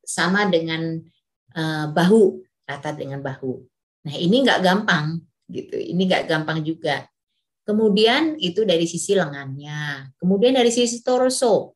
sama 0.00 0.48
dengan 0.48 1.04
bahu, 1.92 2.40
rata 2.64 2.96
dengan 2.96 3.20
bahu. 3.20 3.60
Nah, 4.08 4.16
ini 4.16 4.40
nggak 4.40 4.64
gampang 4.64 5.20
gitu. 5.52 5.76
Ini 5.76 6.00
nggak 6.00 6.24
gampang 6.32 6.64
juga. 6.64 7.04
Kemudian 7.66 8.38
itu 8.38 8.62
dari 8.62 8.86
sisi 8.86 9.18
lengannya. 9.18 10.14
Kemudian 10.22 10.54
dari 10.54 10.70
sisi 10.70 11.02
torso. 11.02 11.74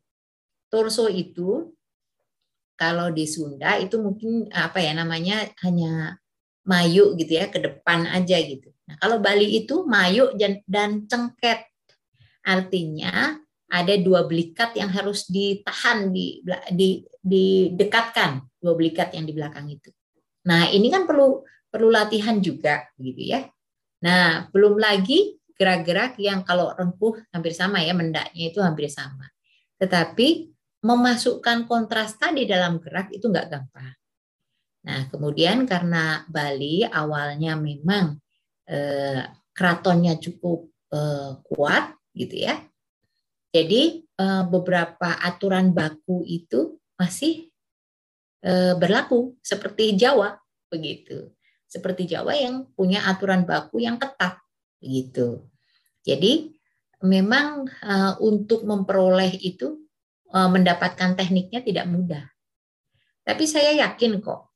Torso 0.70 1.10
itu 1.10 1.74
kalau 2.78 3.10
di 3.10 3.26
Sunda 3.26 3.74
itu 3.82 3.98
mungkin 3.98 4.46
apa 4.54 4.78
ya 4.78 4.94
namanya 4.94 5.50
hanya 5.66 6.14
mayu 6.62 7.18
gitu 7.18 7.42
ya 7.42 7.50
ke 7.50 7.58
depan 7.58 8.06
aja 8.06 8.38
gitu. 8.38 8.70
Nah, 8.86 8.96
kalau 9.02 9.18
Bali 9.18 9.58
itu 9.58 9.82
mayu 9.82 10.30
dan, 10.38 10.62
cengket. 11.10 11.66
Artinya 12.46 13.36
ada 13.66 13.94
dua 13.98 14.24
belikat 14.24 14.78
yang 14.78 14.94
harus 14.94 15.26
ditahan 15.26 16.14
di 16.14 16.40
di 16.72 17.02
didekatkan 17.20 18.46
dua 18.62 18.72
belikat 18.78 19.12
yang 19.12 19.26
di 19.26 19.34
belakang 19.34 19.66
itu. 19.68 19.90
Nah, 20.46 20.70
ini 20.70 20.88
kan 20.88 21.04
perlu 21.04 21.42
perlu 21.68 21.90
latihan 21.90 22.38
juga 22.38 22.86
gitu 22.96 23.36
ya. 23.36 23.44
Nah, 24.00 24.48
belum 24.48 24.80
lagi 24.80 25.39
gerak-gerak 25.60 26.16
yang 26.16 26.40
kalau 26.40 26.72
rempuh 26.72 27.20
hampir 27.28 27.52
sama 27.52 27.84
ya, 27.84 27.92
mendaknya 27.92 28.48
itu 28.48 28.64
hampir 28.64 28.88
sama. 28.88 29.28
Tetapi 29.76 30.48
memasukkan 30.80 31.68
kontras 31.68 32.16
tadi 32.16 32.48
dalam 32.48 32.80
gerak 32.80 33.12
itu 33.12 33.28
nggak 33.28 33.52
gampang. 33.52 33.92
Nah, 34.88 35.12
kemudian 35.12 35.68
karena 35.68 36.24
Bali 36.24 36.88
awalnya 36.88 37.60
memang 37.60 38.16
eh, 38.64 39.28
keratonnya 39.52 40.16
cukup 40.16 40.72
eh, 40.88 41.36
kuat 41.44 41.92
gitu 42.16 42.48
ya, 42.48 42.56
jadi 43.50 44.06
eh, 44.06 44.44
beberapa 44.46 45.18
aturan 45.18 45.74
baku 45.74 46.22
itu 46.22 46.78
masih 46.94 47.50
eh, 48.46 48.74
berlaku 48.78 49.34
seperti 49.42 49.98
Jawa 49.98 50.38
begitu. 50.70 51.34
Seperti 51.66 52.06
Jawa 52.06 52.34
yang 52.34 52.66
punya 52.74 53.06
aturan 53.06 53.46
baku 53.46 53.82
yang 53.82 53.98
ketat 53.98 54.38
begitu. 54.78 55.49
Jadi 56.02 56.52
memang 57.04 57.68
eh, 57.68 58.14
untuk 58.24 58.64
memperoleh 58.64 59.36
itu 59.40 59.76
mendapatkan 60.30 61.18
tekniknya 61.18 61.58
tidak 61.58 61.90
mudah. 61.90 62.22
Tapi 63.26 63.50
saya 63.50 63.74
yakin 63.82 64.22
kok 64.22 64.54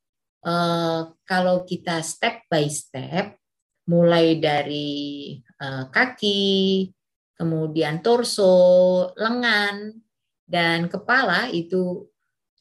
kalau 1.27 1.67
kita 1.67 1.99
step 1.99 2.47
by 2.47 2.63
step 2.71 3.35
mulai 3.83 4.39
dari 4.39 5.35
kaki, 5.91 6.87
kemudian 7.35 7.99
torso, 7.99 9.11
lengan, 9.19 9.99
dan 10.47 10.87
kepala 10.87 11.51
itu 11.51 12.07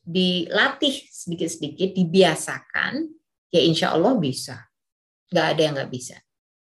dilatih 0.02 1.06
sedikit-sedikit, 1.06 1.94
dibiasakan, 1.94 3.08
ya 3.54 3.62
insya 3.62 3.94
Allah 3.94 4.18
bisa. 4.18 4.58
Nggak 5.30 5.46
ada 5.54 5.60
yang 5.62 5.74
nggak 5.78 5.92
bisa. 5.94 6.18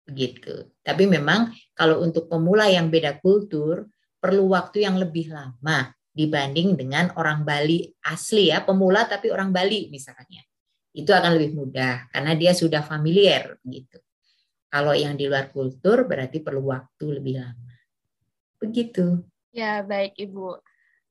Begitu. 0.05 0.69
Tapi 0.85 1.09
memang 1.09 1.53
kalau 1.73 2.05
untuk 2.05 2.29
pemula 2.29 2.69
yang 2.69 2.93
beda 2.93 3.19
kultur, 3.25 3.89
perlu 4.21 4.53
waktu 4.53 4.85
yang 4.85 5.01
lebih 5.01 5.33
lama 5.33 5.93
dibanding 6.15 6.77
dengan 6.77 7.11
orang 7.17 7.43
Bali 7.43 7.89
asli 8.05 8.53
ya, 8.53 8.63
pemula 8.63 9.09
tapi 9.09 9.33
orang 9.33 9.51
Bali 9.51 9.89
misalnya. 9.89 10.45
Itu 10.95 11.11
akan 11.11 11.35
lebih 11.35 11.59
mudah 11.59 12.07
karena 12.13 12.39
dia 12.39 12.55
sudah 12.55 12.85
familiar 12.85 13.59
gitu. 13.67 13.99
Kalau 14.71 14.95
yang 14.95 15.19
di 15.19 15.27
luar 15.27 15.51
kultur 15.51 16.07
berarti 16.07 16.39
perlu 16.39 16.71
waktu 16.71 17.07
lebih 17.19 17.43
lama. 17.43 17.75
Begitu. 18.63 19.23
Ya, 19.55 19.83
baik 19.83 20.19
Ibu. 20.19 20.59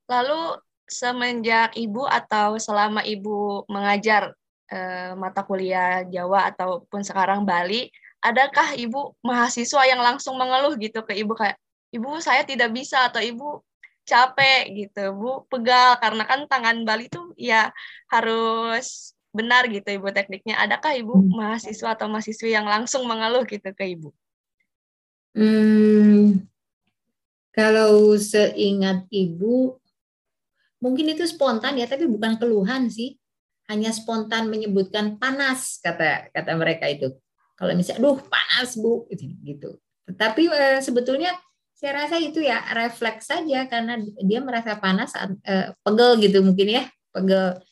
Lalu 0.08 0.60
semenjak 0.84 1.76
Ibu 1.80 2.04
atau 2.08 2.60
selama 2.60 3.02
Ibu 3.08 3.68
mengajar 3.72 4.36
eh, 4.68 5.16
mata 5.16 5.48
kuliah 5.48 6.04
Jawa 6.08 6.52
ataupun 6.52 7.08
sekarang 7.08 7.48
Bali, 7.48 7.88
adakah 8.24 8.74
Ibu 8.80 9.20
mahasiswa 9.22 9.84
yang 9.84 10.00
langsung 10.00 10.40
mengeluh 10.40 10.80
gitu 10.80 11.04
ke 11.04 11.14
Ibu 11.20 11.34
kayak, 11.36 11.60
Ibu 11.92 12.24
saya 12.24 12.48
tidak 12.48 12.72
bisa 12.72 13.12
atau 13.12 13.20
Ibu 13.20 13.62
capek 14.04 14.72
gitu, 14.74 15.04
Bu 15.16 15.48
pegal 15.48 16.00
karena 16.00 16.24
kan 16.28 16.48
tangan 16.48 16.84
Bali 16.84 17.08
tuh 17.08 17.32
ya 17.40 17.72
harus 18.12 19.16
benar 19.36 19.68
gitu 19.68 19.86
Ibu 19.86 20.10
tekniknya. 20.16 20.58
Adakah 20.64 20.96
Ibu 20.98 21.14
hmm. 21.14 21.30
mahasiswa 21.36 21.94
atau 21.94 22.08
mahasiswi 22.08 22.56
yang 22.56 22.66
langsung 22.66 23.06
mengeluh 23.06 23.44
gitu 23.44 23.70
ke 23.76 23.86
Ibu? 23.94 24.10
Hmm, 25.34 26.46
kalau 27.54 28.18
seingat 28.18 29.06
ibu, 29.14 29.78
mungkin 30.82 31.14
itu 31.14 31.22
spontan 31.30 31.78
ya, 31.78 31.86
tapi 31.86 32.10
bukan 32.10 32.42
keluhan 32.42 32.90
sih. 32.90 33.18
Hanya 33.70 33.94
spontan 33.96 34.52
menyebutkan 34.52 35.22
panas 35.22 35.80
kata 35.80 36.34
kata 36.34 36.52
mereka 36.58 36.90
itu. 36.90 37.14
Kalau 37.64 37.80
misalnya, 37.80 38.04
duh 38.04 38.20
panas 38.28 38.76
bu, 38.76 39.08
gitu. 39.08 39.32
gitu. 39.40 39.70
Tapi 40.20 40.52
uh, 40.52 40.84
sebetulnya 40.84 41.32
saya 41.72 42.04
rasa 42.04 42.20
itu 42.20 42.44
ya 42.44 42.60
refleks 42.76 43.32
saja 43.32 43.64
karena 43.72 44.04
dia 44.20 44.44
merasa 44.44 44.76
panas, 44.76 45.16
uh, 45.16 45.72
pegel 45.80 46.20
gitu 46.20 46.44
mungkin 46.44 46.68
ya, 46.76 46.84
pegel. 47.16 47.64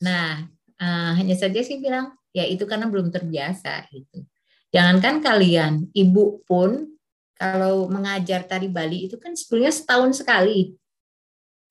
Nah, 0.00 0.48
uh, 0.80 1.12
hanya 1.20 1.36
saja 1.36 1.60
sih 1.60 1.76
bilang 1.76 2.16
ya 2.32 2.48
itu 2.48 2.64
karena 2.64 2.88
belum 2.88 3.12
terbiasa 3.12 3.92
gitu. 3.92 4.24
Jangankan 4.72 5.20
kalian, 5.20 5.72
ibu 5.92 6.40
pun 6.48 6.96
kalau 7.36 7.92
mengajar 7.92 8.48
tari 8.48 8.72
Bali 8.72 9.08
itu 9.08 9.20
kan 9.20 9.36
sebetulnya 9.36 9.68
setahun 9.68 10.24
sekali. 10.24 10.72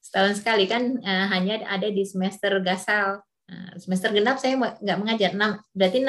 Setahun 0.05 0.37
sekali 0.37 0.69
kan 0.69 1.01
uh, 1.01 1.25
hanya 1.33 1.65
ada 1.65 1.89
di 1.89 2.05
semester 2.05 2.61
gasal. 2.61 3.25
Uh, 3.49 3.73
semester 3.81 4.13
genap 4.13 4.37
saya 4.37 4.57
nggak 4.57 4.97
mengajar. 5.01 5.33
6, 5.33 5.41
berarti 5.73 5.99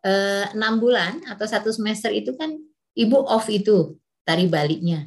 enam 0.00 0.80
uh, 0.80 0.80
6 0.80 0.82
bulan 0.82 1.12
atau 1.28 1.44
satu 1.44 1.68
semester 1.72 2.08
itu 2.12 2.32
kan 2.36 2.56
ibu 2.96 3.18
off 3.20 3.48
itu 3.52 4.00
tari 4.24 4.48
Balinya. 4.48 5.04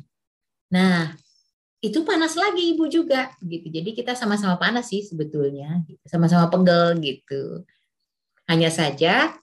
Nah, 0.73 1.13
itu 1.83 2.01
panas 2.07 2.37
lagi 2.39 2.73
ibu 2.73 2.87
juga 2.87 3.33
gitu. 3.43 3.67
Jadi 3.67 3.91
kita 3.91 4.15
sama-sama 4.15 4.55
panas 4.55 4.87
sih 4.87 5.03
sebetulnya, 5.03 5.83
gitu. 5.83 6.01
sama-sama 6.07 6.47
pegel 6.47 6.95
gitu. 7.01 7.67
Hanya 8.47 8.71
saja 8.71 9.35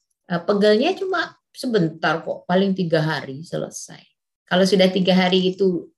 pegelnya 0.46 0.94
cuma 0.94 1.34
sebentar 1.50 2.22
kok, 2.22 2.46
paling 2.46 2.72
tiga 2.72 3.02
hari 3.02 3.42
selesai. 3.42 4.00
Kalau 4.46 4.62
sudah 4.62 4.86
tiga 4.90 5.14
hari 5.14 5.54
itu 5.54 5.90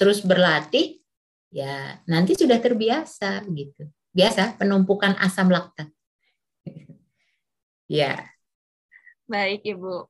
terus 0.00 0.24
berlatih, 0.24 1.00
ya 1.52 2.00
nanti 2.08 2.32
sudah 2.34 2.56
terbiasa 2.56 3.44
gitu. 3.52 3.84
Biasa 4.10 4.56
penumpukan 4.56 5.14
asam 5.20 5.52
laktat. 5.52 5.92
ya. 7.90 8.33
Baik 9.24 9.64
Ibu. 9.64 10.04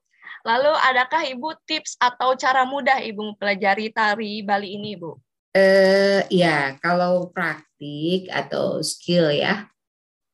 Lalu 0.44 0.72
adakah 0.76 1.22
Ibu 1.24 1.48
tips 1.64 1.96
atau 1.96 2.34
cara 2.34 2.66
mudah 2.66 3.00
Ibu 3.00 3.34
mempelajari 3.34 3.94
tari 3.94 4.42
Bali 4.42 4.76
ini 4.76 4.98
Ibu? 4.98 5.10
Eh 5.54 6.26
ya, 6.34 6.74
kalau 6.82 7.30
praktik 7.30 8.26
atau 8.26 8.82
skill 8.82 9.30
ya, 9.30 9.70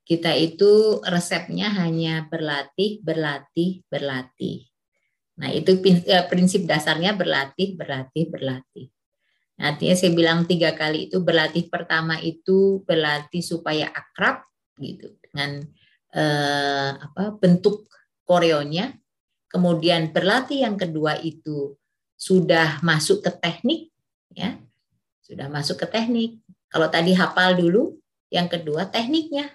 kita 0.08 0.32
itu 0.32 0.98
resepnya 1.04 1.68
hanya 1.76 2.24
berlatih, 2.26 3.04
berlatih, 3.04 3.84
berlatih. 3.92 4.66
Nah, 5.36 5.52
itu 5.52 5.76
eh, 6.08 6.24
prinsip 6.26 6.64
dasarnya 6.64 7.12
berlatih, 7.12 7.76
berlatih, 7.76 8.32
berlatih. 8.32 8.86
Artinya 9.60 9.92
saya 9.92 10.12
bilang 10.16 10.48
tiga 10.48 10.72
kali 10.72 11.12
itu 11.12 11.20
berlatih 11.20 11.68
pertama 11.68 12.16
itu 12.16 12.80
berlatih 12.88 13.44
supaya 13.44 13.92
akrab 13.92 14.40
gitu 14.80 15.12
dengan 15.20 15.68
eh, 16.16 16.90
apa 16.96 17.36
bentuk 17.36 17.84
koreonya. 18.30 18.94
Kemudian 19.50 20.14
berlatih 20.14 20.62
yang 20.62 20.78
kedua 20.78 21.18
itu 21.18 21.74
sudah 22.14 22.78
masuk 22.86 23.26
ke 23.26 23.34
teknik 23.34 23.90
ya. 24.30 24.54
Sudah 25.26 25.50
masuk 25.50 25.82
ke 25.82 25.86
teknik. 25.90 26.38
Kalau 26.70 26.86
tadi 26.86 27.18
hafal 27.18 27.58
dulu, 27.58 27.98
yang 28.30 28.46
kedua 28.46 28.86
tekniknya 28.86 29.50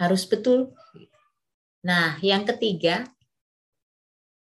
harus 0.00 0.24
betul. 0.24 0.72
Nah, 1.84 2.16
yang 2.24 2.48
ketiga 2.48 3.04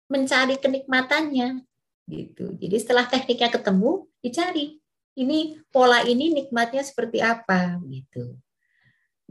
mencari 0.06 0.62
kenikmatannya 0.62 1.66
gitu. 2.06 2.54
Jadi 2.54 2.76
setelah 2.78 3.10
tekniknya 3.10 3.50
ketemu, 3.50 4.06
dicari 4.22 4.78
ini 5.18 5.58
pola 5.74 6.06
ini 6.06 6.30
nikmatnya 6.30 6.86
seperti 6.86 7.18
apa 7.18 7.82
gitu. 7.90 8.38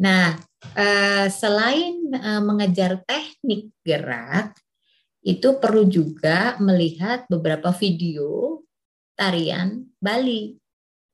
Nah, 0.04 0.36
eh, 0.76 1.28
selain 1.30 1.96
eh, 2.12 2.42
mengejar 2.42 3.00
teknik 3.06 3.72
gerak, 3.86 4.58
itu 5.28 5.60
perlu 5.60 5.84
juga 5.92 6.56
melihat 6.64 7.28
beberapa 7.28 7.76
video 7.76 8.64
tarian 9.20 9.84
Bali. 10.00 10.56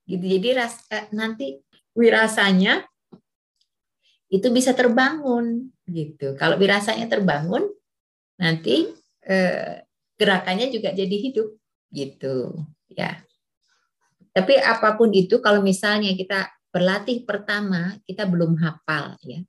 Gitu. 0.05 0.21
Jadi 0.21 0.49
ras, 0.53 0.85
eh, 0.93 1.09
nanti 1.17 1.57
wirasanya 1.97 2.85
itu 4.29 4.47
bisa 4.53 4.77
terbangun 4.77 5.73
gitu. 5.89 6.37
Kalau 6.37 6.61
wirasanya 6.61 7.09
terbangun, 7.09 7.65
nanti 8.37 8.93
eh, 9.25 9.81
gerakannya 10.13 10.69
juga 10.69 10.93
jadi 10.93 11.15
hidup 11.17 11.49
gitu 11.89 12.53
ya. 12.93 13.17
Tapi 14.33 14.57
apa 14.61 14.93
pun 14.97 15.09
itu 15.13 15.41
kalau 15.41 15.61
misalnya 15.65 16.13
kita 16.13 16.52
berlatih 16.73 17.21
pertama 17.23 17.95
kita 18.09 18.25
belum 18.25 18.57
hafal 18.57 19.15
ya. 19.21 19.45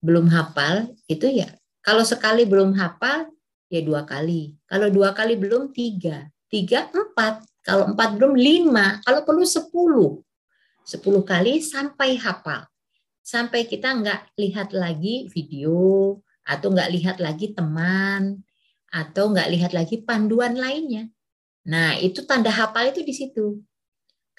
Belum 0.00 0.30
hafal 0.30 0.94
itu 1.10 1.26
ya 1.28 1.50
kalau 1.82 2.06
sekali 2.06 2.46
belum 2.46 2.72
hafal 2.78 3.26
ya 3.66 3.82
dua 3.82 4.06
kali. 4.06 4.54
Kalau 4.70 4.86
dua 4.88 5.10
kali 5.12 5.34
belum 5.34 5.74
tiga. 5.74 6.30
Tiga 6.46 6.86
empat. 6.88 7.42
Kalau 7.66 7.90
empat 7.90 8.16
belum 8.16 8.38
lima. 8.38 9.02
Kalau 9.02 9.26
perlu 9.26 9.42
sepuluh. 9.42 10.22
Sepuluh 10.86 11.26
kali 11.26 11.60
sampai 11.60 12.16
hafal 12.16 12.70
sampai 13.30 13.68
kita 13.68 13.94
nggak 13.94 14.34
lihat 14.34 14.74
lagi 14.74 15.30
video 15.30 16.18
atau 16.42 16.74
nggak 16.74 16.90
lihat 16.90 17.16
lagi 17.22 17.54
teman 17.54 18.42
atau 18.90 19.30
nggak 19.30 19.48
lihat 19.54 19.70
lagi 19.70 20.02
panduan 20.02 20.58
lainnya. 20.58 21.06
Nah, 21.70 21.94
itu 22.02 22.26
tanda 22.26 22.50
hafal 22.50 22.90
itu 22.90 23.06
di 23.06 23.14
situ. 23.14 23.62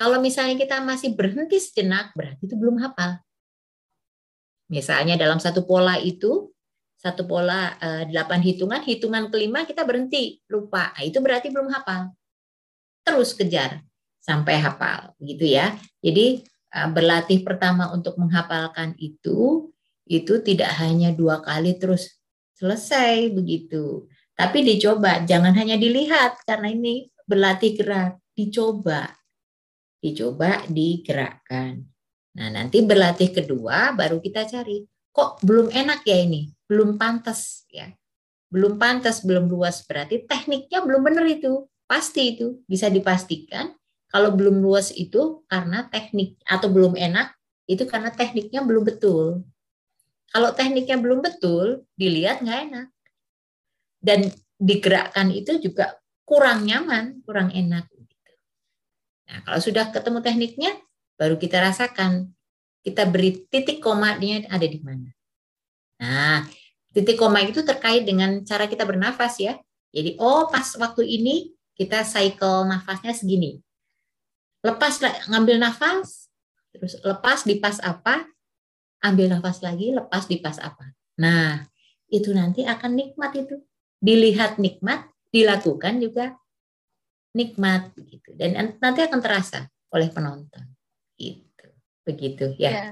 Kalau 0.02 0.18
misalnya 0.18 0.58
kita 0.58 0.82
masih 0.82 1.14
berhenti 1.14 1.62
sejenak, 1.62 2.18
berarti 2.18 2.50
itu 2.50 2.58
belum 2.58 2.82
hafal. 2.82 3.22
Misalnya 4.74 5.14
dalam 5.14 5.38
satu 5.38 5.62
pola 5.62 6.02
itu, 6.02 6.50
satu 6.98 7.30
pola 7.30 7.78
eh, 7.78 8.10
delapan 8.10 8.42
hitungan, 8.42 8.82
hitungan 8.82 9.30
kelima 9.30 9.70
kita 9.70 9.86
berhenti, 9.86 10.42
lupa. 10.50 10.90
Nah, 10.98 11.06
itu 11.06 11.22
berarti 11.22 11.54
belum 11.54 11.70
hafal. 11.70 12.10
Terus 13.06 13.38
kejar 13.38 13.86
sampai 14.18 14.58
hafal, 14.58 15.14
gitu 15.22 15.46
ya. 15.46 15.78
Jadi 16.02 16.42
Eh, 16.72 16.88
berlatih 16.88 17.44
pertama 17.44 17.92
untuk 17.92 18.16
menghafalkan 18.16 18.96
itu 18.96 19.68
itu 20.08 20.34
tidak 20.40 20.72
hanya 20.80 21.12
dua 21.12 21.44
kali 21.44 21.76
terus 21.76 22.16
selesai 22.56 23.28
begitu 23.28 24.08
tapi 24.40 24.64
dicoba 24.64 25.20
jangan 25.28 25.52
hanya 25.52 25.76
dilihat 25.76 26.40
karena 26.48 26.72
ini 26.72 27.12
berlatih 27.28 27.76
gerak 27.76 28.24
dicoba 28.40 29.12
dicoba 30.02 30.66
digerakkan 30.68 31.86
nah 32.36 32.48
nanti 32.50 32.82
berlatih 32.82 33.32
kedua 33.32 33.94
baru 33.94 34.18
kita 34.18 34.50
cari 34.50 34.84
kok 35.14 35.40
belum 35.46 35.70
enak 35.70 36.04
ya 36.04 36.18
ini 36.18 36.50
belum 36.68 36.98
pantas 36.98 37.68
ya 37.70 37.88
belum 38.52 38.76
pantas 38.76 39.24
belum 39.24 39.48
luas 39.48 39.86
berarti 39.86 40.26
tekniknya 40.28 40.84
belum 40.84 41.06
benar 41.06 41.28
itu 41.28 41.70
pasti 41.86 42.36
itu 42.36 42.64
bisa 42.66 42.88
dipastikan 42.90 43.76
kalau 44.12 44.36
belum 44.36 44.60
luas 44.60 44.92
itu 44.92 45.48
karena 45.48 45.88
teknik 45.88 46.36
atau 46.44 46.68
belum 46.68 47.00
enak, 47.00 47.32
itu 47.64 47.88
karena 47.88 48.12
tekniknya 48.12 48.60
belum 48.60 48.84
betul. 48.84 49.48
Kalau 50.28 50.52
tekniknya 50.52 51.00
belum 51.00 51.24
betul, 51.24 51.88
dilihat 51.96 52.44
nggak 52.44 52.60
enak. 52.68 52.88
Dan 54.04 54.28
digerakkan 54.60 55.32
itu 55.32 55.64
juga 55.64 55.96
kurang 56.28 56.68
nyaman, 56.68 57.24
kurang 57.24 57.56
enak. 57.56 57.88
Nah, 59.32 59.40
kalau 59.48 59.60
sudah 59.64 59.88
ketemu 59.96 60.20
tekniknya, 60.20 60.72
baru 61.16 61.40
kita 61.40 61.64
rasakan. 61.64 62.36
Kita 62.84 63.08
beri 63.08 63.48
titik 63.48 63.80
komanya 63.80 64.44
ada 64.52 64.66
di 64.68 64.82
mana. 64.84 65.08
Nah, 66.02 66.44
titik 66.92 67.16
koma 67.16 67.46
itu 67.46 67.62
terkait 67.64 68.04
dengan 68.04 68.44
cara 68.44 68.68
kita 68.68 68.84
bernafas 68.84 69.40
ya. 69.40 69.56
Jadi, 69.96 70.20
oh 70.20 70.50
pas 70.52 70.66
waktu 70.76 71.08
ini 71.08 71.56
kita 71.78 72.04
cycle 72.04 72.68
nafasnya 72.68 73.14
segini 73.16 73.62
lepas 74.62 75.02
ngambil 75.30 75.58
nafas, 75.58 76.30
terus 76.74 76.98
lepas 77.02 77.44
di 77.44 77.58
pas 77.58 77.82
apa, 77.82 78.26
ambil 79.02 79.34
nafas 79.34 79.60
lagi, 79.66 79.90
lepas 79.90 80.30
di 80.30 80.38
pas 80.38 80.58
apa. 80.62 80.94
Nah, 81.18 81.66
itu 82.08 82.32
nanti 82.32 82.66
akan 82.66 82.94
nikmat 82.94 83.34
itu. 83.36 83.62
Dilihat 84.02 84.58
nikmat, 84.58 85.10
dilakukan 85.30 86.02
juga 86.02 86.38
nikmat 87.32 87.92
gitu. 87.96 88.36
Dan 88.36 88.78
nanti 88.80 89.00
akan 89.04 89.20
terasa 89.24 89.68
oleh 89.92 90.08
penonton. 90.12 90.64
Gitu. 91.16 91.68
Begitu 92.08 92.56
ya. 92.60 92.72
ya. 92.72 92.86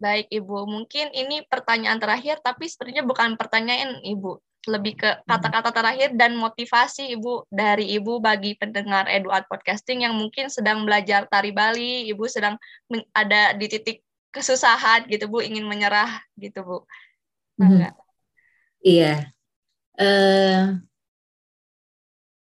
Baik 0.00 0.28
Ibu, 0.28 0.68
mungkin 0.68 1.14
ini 1.14 1.46
pertanyaan 1.46 1.96
terakhir 1.96 2.42
tapi 2.44 2.68
sepertinya 2.68 3.06
bukan 3.06 3.38
pertanyaan 3.38 4.02
Ibu 4.04 4.42
lebih 4.64 4.96
ke 4.96 5.10
hmm. 5.10 5.28
kata-kata 5.28 5.70
terakhir 5.70 6.16
dan 6.16 6.36
motivasi 6.36 7.12
Ibu 7.16 7.48
dari 7.52 7.92
Ibu 8.00 8.20
bagi 8.20 8.56
pendengar 8.56 9.08
Eduard 9.08 9.44
Podcasting 9.48 10.08
yang 10.08 10.16
mungkin 10.16 10.48
sedang 10.48 10.88
belajar 10.88 11.28
tari 11.28 11.52
Bali, 11.52 12.08
Ibu 12.08 12.24
sedang 12.28 12.56
ada 13.12 13.52
di 13.52 13.66
titik 13.68 14.00
kesusahan 14.34 15.06
gitu 15.06 15.30
Bu, 15.30 15.44
ingin 15.44 15.68
menyerah 15.68 16.10
gitu 16.34 16.64
Bu. 16.64 16.78
Hmm. 17.60 17.92
Iya. 18.82 19.30
Uh, 19.94 20.82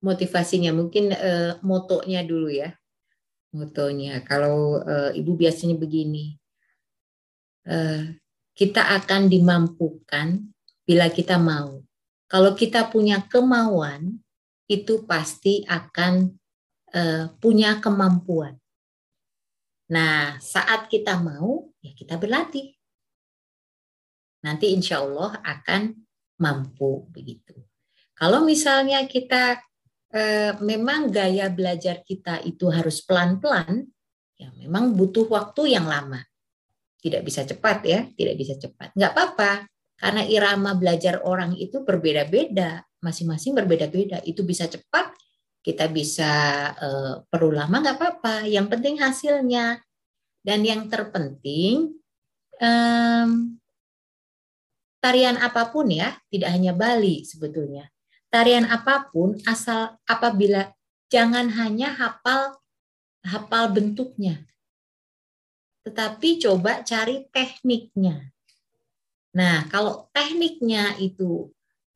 motivasinya 0.04 0.70
mungkin 0.74 1.10
uh, 1.14 1.58
motonya 1.62 2.22
dulu 2.22 2.48
ya. 2.50 2.74
Motonya 3.54 4.22
kalau 4.22 4.82
uh, 4.82 5.10
Ibu 5.14 5.34
biasanya 5.34 5.74
begini. 5.78 6.36
Uh, 7.68 8.16
kita 8.58 8.96
akan 8.98 9.30
dimampukan 9.30 10.40
bila 10.82 11.06
kita 11.12 11.38
mau 11.38 11.78
Kalau 12.28 12.52
kita 12.52 12.92
punya 12.92 13.24
kemauan, 13.24 14.20
itu 14.68 15.08
pasti 15.08 15.64
akan 15.64 16.28
uh, 16.92 17.32
punya 17.40 17.80
kemampuan. 17.80 18.60
Nah, 19.88 20.36
saat 20.36 20.92
kita 20.92 21.16
mau, 21.16 21.72
ya 21.80 21.96
kita 21.96 22.20
berlatih. 22.20 22.76
Nanti 24.44 24.76
insya 24.76 25.00
Allah 25.00 25.40
akan 25.40 25.96
mampu 26.36 27.08
begitu. 27.08 27.56
Kalau 28.12 28.44
misalnya 28.44 29.08
kita 29.08 29.64
eh, 30.12 30.52
memang 30.60 31.12
gaya 31.12 31.52
belajar 31.52 32.00
kita 32.04 32.40
itu 32.44 32.68
harus 32.72 33.04
pelan-pelan, 33.04 33.84
ya 34.38 34.48
memang 34.56 34.96
butuh 34.96 35.28
waktu 35.28 35.76
yang 35.76 35.84
lama. 35.88 36.20
Tidak 36.98 37.22
bisa 37.22 37.46
cepat 37.46 37.78
ya, 37.86 38.00
tidak 38.16 38.34
bisa 38.40 38.58
cepat. 38.58 38.90
Nggak 38.96 39.12
apa-apa, 39.14 39.52
karena 39.98 40.22
irama 40.26 40.78
belajar 40.78 41.22
orang 41.26 41.54
itu 41.58 41.82
berbeda-beda, 41.82 42.82
masing-masing 43.02 43.54
berbeda-beda. 43.54 44.22
Itu 44.22 44.42
bisa 44.46 44.66
cepat, 44.70 45.14
kita 45.62 45.90
bisa 45.90 46.32
eh, 46.74 47.14
perlu 47.26 47.50
lama 47.54 47.76
nggak 47.82 47.96
apa-apa. 47.98 48.46
Yang 48.46 48.66
penting 48.72 48.94
hasilnya. 49.02 49.82
Dan 50.38 50.64
yang 50.64 50.86
terpenting 50.88 51.98
eh, 52.56 53.28
tarian 55.02 55.36
apa 55.38 55.68
pun 55.68 55.90
ya, 55.90 56.14
tidak 56.30 56.50
hanya 56.54 56.72
Bali 56.72 57.26
sebetulnya. 57.26 57.90
Tarian 58.28 58.68
apa 58.68 59.08
pun 59.08 59.40
asal 59.48 59.96
apabila 60.04 60.68
jangan 61.08 61.48
hanya 61.56 61.96
hafal 61.96 62.60
hafal 63.24 63.72
bentuknya. 63.72 64.44
Tetapi 65.88 66.44
coba 66.44 66.84
cari 66.84 67.24
tekniknya. 67.32 68.28
Nah, 69.32 69.64
kalau 69.72 70.12
tekniknya 70.12 70.96
itu 71.00 71.48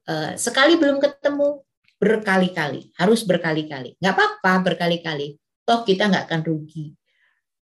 eh, 0.08 0.36
sekali 0.40 0.80
belum 0.80 1.00
ketemu, 1.00 1.60
berkali-kali, 2.00 2.90
harus 2.96 3.22
berkali-kali. 3.22 3.94
Nggak 4.00 4.14
apa-apa 4.16 4.72
berkali-kali, 4.72 5.36
toh 5.62 5.84
kita 5.84 6.08
nggak 6.08 6.26
akan 6.26 6.42
rugi. 6.42 6.96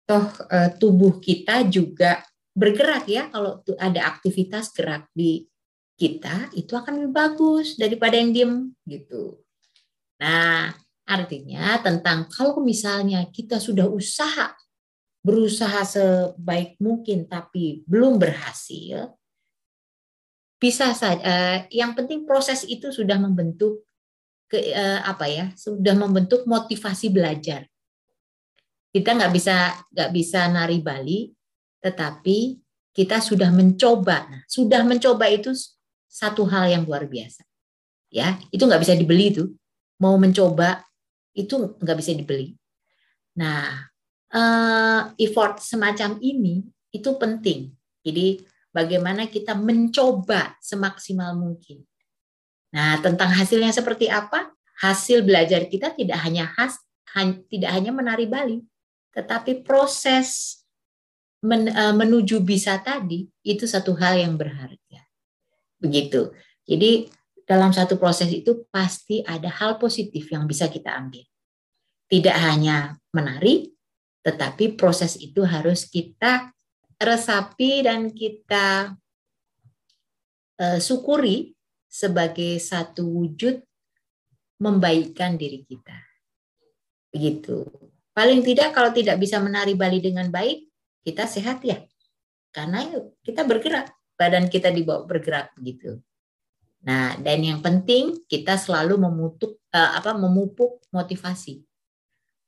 Toh 0.04 0.26
eh, 0.50 0.70
tubuh 0.76 1.22
kita 1.22 1.62
juga 1.70 2.20
bergerak 2.56 3.06
ya, 3.06 3.28
kalau 3.30 3.62
ada 3.78 4.00
aktivitas 4.10 4.74
gerak 4.74 5.06
di 5.14 5.46
kita, 5.96 6.52
itu 6.52 6.76
akan 6.76 7.00
lebih 7.00 7.12
bagus 7.12 7.74
daripada 7.80 8.20
yang 8.20 8.30
diem 8.30 8.54
gitu. 8.84 9.40
Nah, 10.20 10.72
artinya 11.08 11.80
tentang 11.80 12.28
kalau 12.28 12.60
misalnya 12.60 13.24
kita 13.32 13.56
sudah 13.56 13.88
usaha, 13.88 14.52
berusaha 15.24 15.82
sebaik 15.82 16.78
mungkin 16.78 17.26
tapi 17.26 17.82
belum 17.88 18.20
berhasil, 18.20 19.16
bisa 20.56 20.96
saja 20.96 21.20
uh, 21.20 21.58
yang 21.68 21.92
penting 21.92 22.24
proses 22.24 22.64
itu 22.64 22.88
sudah 22.88 23.20
membentuk 23.20 23.84
ke 24.48 24.72
uh, 24.72 25.04
apa 25.04 25.28
ya 25.28 25.46
sudah 25.52 25.92
membentuk 25.92 26.48
motivasi 26.48 27.12
belajar 27.12 27.68
kita 28.94 29.12
nggak 29.12 29.32
bisa 29.36 29.76
nggak 29.92 30.10
bisa 30.16 30.48
nari 30.48 30.80
Bali 30.80 31.28
tetapi 31.84 32.56
kita 32.96 33.20
sudah 33.20 33.52
mencoba 33.52 34.24
nah, 34.24 34.42
sudah 34.48 34.80
mencoba 34.80 35.28
itu 35.28 35.52
satu 36.16 36.48
hal 36.48 36.72
yang 36.72 36.88
luar 36.88 37.04
biasa 37.04 37.44
ya 38.08 38.40
itu 38.48 38.64
nggak 38.64 38.80
bisa 38.80 38.96
dibeli 38.96 39.36
tuh 39.36 39.52
mau 40.00 40.16
mencoba 40.16 40.80
itu 41.36 41.76
nggak 41.76 41.98
bisa 42.00 42.16
dibeli 42.16 42.56
nah 43.36 43.84
uh, 44.32 45.12
effort 45.20 45.60
semacam 45.60 46.16
ini 46.24 46.64
itu 46.96 47.12
penting 47.20 47.76
jadi 48.00 48.40
bagaimana 48.76 49.24
kita 49.24 49.56
mencoba 49.56 50.54
semaksimal 50.60 51.32
mungkin. 51.32 51.80
Nah, 52.76 53.00
tentang 53.00 53.32
hasilnya 53.32 53.72
seperti 53.72 54.12
apa? 54.12 54.52
Hasil 54.84 55.24
belajar 55.24 55.64
kita 55.64 55.96
tidak 55.96 56.20
hanya 56.20 56.52
khas, 56.52 56.76
tidak 57.48 57.72
hanya 57.72 57.96
menari 57.96 58.28
Bali, 58.28 58.60
tetapi 59.16 59.64
proses 59.64 60.60
men, 61.40 61.72
e, 61.72 61.82
menuju 61.96 62.44
bisa 62.44 62.76
tadi 62.76 63.24
itu 63.40 63.64
satu 63.64 63.96
hal 63.96 64.20
yang 64.20 64.36
berharga. 64.36 65.05
Begitu. 65.80 66.32
Jadi 66.66 67.06
dalam 67.46 67.70
satu 67.70 67.94
proses 67.96 68.28
itu 68.34 68.66
pasti 68.68 69.22
ada 69.22 69.46
hal 69.46 69.78
positif 69.78 70.26
yang 70.34 70.50
bisa 70.50 70.66
kita 70.66 70.98
ambil. 70.98 71.22
Tidak 72.06 72.36
hanya 72.36 72.98
menari, 73.14 73.70
tetapi 74.26 74.74
proses 74.74 75.14
itu 75.18 75.46
harus 75.46 75.86
kita 75.86 76.50
resapi 76.98 77.86
dan 77.86 78.10
kita 78.10 78.98
uh, 80.58 80.78
syukuri 80.82 81.54
sebagai 81.86 82.58
satu 82.58 83.06
wujud 83.06 83.62
membaikkan 84.58 85.36
diri 85.36 85.62
kita. 85.62 85.96
Begitu. 87.12 87.64
Paling 88.16 88.40
tidak 88.42 88.72
kalau 88.72 88.90
tidak 88.92 89.20
bisa 89.20 89.36
menari 89.40 89.76
Bali 89.76 90.00
dengan 90.00 90.32
baik, 90.32 90.66
kita 91.04 91.28
sehat 91.28 91.60
ya. 91.62 91.84
Karena 92.52 92.88
kita 93.20 93.44
bergerak, 93.44 93.92
badan 94.16 94.48
kita 94.48 94.72
dibawa 94.72 95.04
bergerak 95.04 95.52
begitu. 95.56 96.00
Nah, 96.82 97.16
dan 97.20 97.42
yang 97.44 97.60
penting 97.60 98.24
kita 98.26 98.56
selalu 98.56 98.96
memutuk 99.00 99.60
uh, 99.72 99.96
apa 99.96 100.16
memupuk 100.16 100.82
motivasi. 100.90 101.62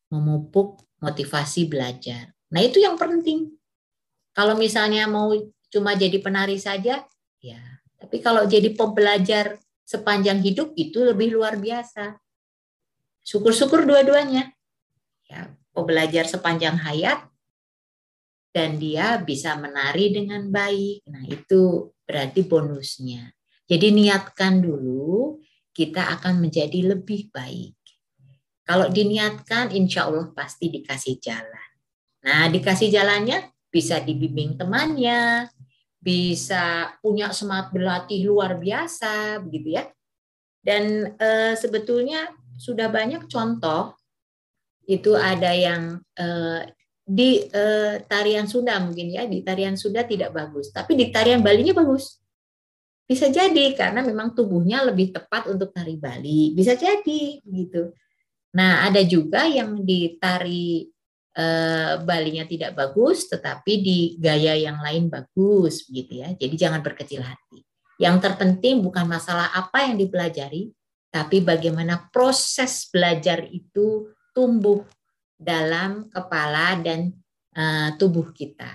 Memupuk 0.09 0.81
motivasi 0.99 1.69
belajar. 1.69 2.33
Nah, 2.49 2.65
itu 2.65 2.81
yang 2.81 2.97
penting. 2.97 3.53
Kalau 4.33 4.57
misalnya 4.57 5.05
mau 5.05 5.35
cuma 5.69 5.93
jadi 5.99 6.17
penari 6.23 6.57
saja, 6.57 7.05
ya. 7.43 7.61
Tapi 7.99 8.23
kalau 8.23 8.47
jadi 8.47 8.73
pembelajar 8.73 9.59
sepanjang 9.83 10.39
hidup 10.41 10.73
itu 10.79 11.03
lebih 11.03 11.35
luar 11.35 11.59
biasa. 11.59 12.17
Syukur-syukur 13.27 13.85
dua-duanya. 13.85 14.55
Ya, 15.29 15.53
pembelajar 15.75 16.25
sepanjang 16.25 16.79
hayat 16.81 17.27
dan 18.53 18.81
dia 18.81 19.21
bisa 19.21 19.55
menari 19.57 20.13
dengan 20.13 20.49
baik. 20.49 21.05
Nah, 21.09 21.25
itu 21.29 21.93
berarti 22.09 22.41
bonusnya. 22.49 23.31
Jadi 23.69 23.93
niatkan 23.93 24.65
dulu 24.65 25.39
kita 25.77 26.19
akan 26.19 26.43
menjadi 26.43 26.97
lebih 26.97 27.29
baik. 27.31 27.77
Kalau 28.69 28.89
diniatkan, 28.93 29.73
insya 29.73 30.09
Allah 30.09 30.29
pasti 30.37 30.69
dikasih 30.69 31.17
jalan. 31.25 31.69
Nah, 32.25 32.53
dikasih 32.53 32.93
jalannya 32.93 33.49
bisa 33.73 34.01
dibimbing 34.05 34.61
temannya, 34.61 35.49
bisa 35.97 36.93
punya 37.01 37.33
semangat 37.33 37.73
berlatih 37.73 38.29
luar 38.29 38.61
biasa, 38.61 39.41
begitu 39.41 39.81
ya. 39.81 39.85
Dan 40.61 41.17
e, 41.17 41.57
sebetulnya 41.57 42.29
sudah 42.61 42.93
banyak 42.93 43.25
contoh 43.31 43.97
itu 44.85 45.17
ada 45.17 45.53
yang 45.55 46.03
e, 46.13 46.27
di 47.09 47.41
e, 47.49 47.65
tarian 48.05 48.45
Sunda 48.45 48.77
mungkin 48.85 49.09
ya, 49.09 49.25
di 49.25 49.41
tarian 49.41 49.81
Sunda 49.81 50.05
tidak 50.05 50.37
bagus, 50.37 50.69
tapi 50.69 50.93
di 50.93 51.09
tarian 51.09 51.41
Bali-nya 51.41 51.73
bagus. 51.73 52.21
Bisa 53.09 53.33
jadi 53.33 53.73
karena 53.73 54.05
memang 54.05 54.37
tubuhnya 54.37 54.85
lebih 54.85 55.17
tepat 55.17 55.49
untuk 55.49 55.73
tari 55.73 55.97
Bali. 55.97 56.53
Bisa 56.53 56.77
jadi 56.77 57.41
begitu. 57.41 57.89
Nah, 58.53 58.85
ada 58.85 59.01
juga 59.01 59.49
yang 59.49 59.81
di 59.81 60.21
tari 60.21 60.85
eh, 61.33 61.95
balinya 62.05 62.45
tidak 62.45 62.77
bagus, 62.77 63.33
tetapi 63.33 63.73
di 63.81 63.99
gaya 64.21 64.53
yang 64.61 64.85
lain 64.85 65.09
bagus, 65.09 65.89
begitu 65.89 66.21
ya. 66.21 66.37
Jadi 66.37 66.55
jangan 66.61 66.85
berkecil 66.85 67.25
hati. 67.25 67.65
Yang 67.97 68.29
terpenting 68.29 68.85
bukan 68.85 69.09
masalah 69.09 69.57
apa 69.57 69.89
yang 69.89 69.97
dipelajari, 69.97 70.69
tapi 71.09 71.41
bagaimana 71.41 72.13
proses 72.13 72.93
belajar 72.93 73.49
itu 73.49 74.13
tumbuh 74.37 74.85
dalam 75.39 76.11
kepala 76.11 76.77
dan 76.83 77.15
uh, 77.55 77.95
tubuh 77.97 78.35
kita. 78.35 78.75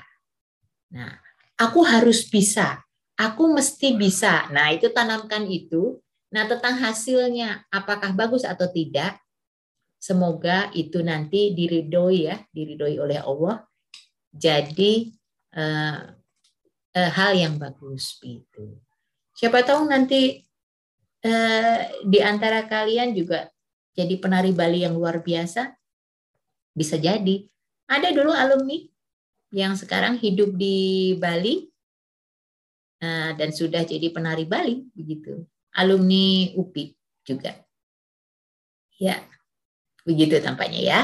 Nah, 0.95 1.19
aku 1.60 1.84
harus 1.84 2.23
bisa, 2.26 2.82
aku 3.19 3.52
mesti 3.52 3.99
bisa. 3.99 4.47
Nah, 4.49 4.71
itu 4.71 4.89
tanamkan 4.89 5.43
itu. 5.45 5.99
Nah, 6.34 6.49
tentang 6.49 6.82
hasilnya, 6.82 7.67
apakah 7.69 8.15
bagus 8.15 8.41
atau 8.41 8.65
tidak, 8.71 9.21
Semoga 10.04 10.67
itu 10.76 10.99
nanti 10.99 11.56
diridoi 11.56 12.28
ya, 12.28 12.36
diridoi 12.52 12.99
oleh 12.99 13.23
Allah. 13.23 13.63
Jadi 14.36 15.15
uh, 15.56 16.12
uh, 16.91 17.12
hal 17.15 17.32
yang 17.39 17.56
bagus 17.56 18.19
itu. 18.19 18.84
Siapa 19.32 19.63
tahu 19.63 19.88
nanti 19.88 20.43
uh, 21.23 21.80
di 22.04 22.19
antara 22.19 22.67
kalian 22.67 23.15
juga 23.15 23.47
jadi 23.95 24.19
penari 24.19 24.52
Bali 24.52 24.84
yang 24.84 24.99
luar 24.99 25.23
biasa. 25.23 25.71
Bisa 26.73 26.97
jadi. 26.97 27.45
Ada 27.88 28.12
dulu 28.12 28.33
alumni 28.33 28.77
yang 29.53 29.77
sekarang 29.77 30.17
hidup 30.17 30.57
di 30.57 31.13
Bali 31.21 31.69
uh, 33.05 33.31
dan 33.38 33.49
sudah 33.53 33.86
jadi 33.86 34.09
penari 34.09 34.49
Bali 34.49 34.86
begitu. 34.97 35.45
Alumni 35.73 36.53
UPI 36.57 36.93
juga. 37.25 37.53
Ya, 38.97 39.21
Begitu 40.03 40.36
tampaknya 40.43 40.81
ya. 40.83 41.01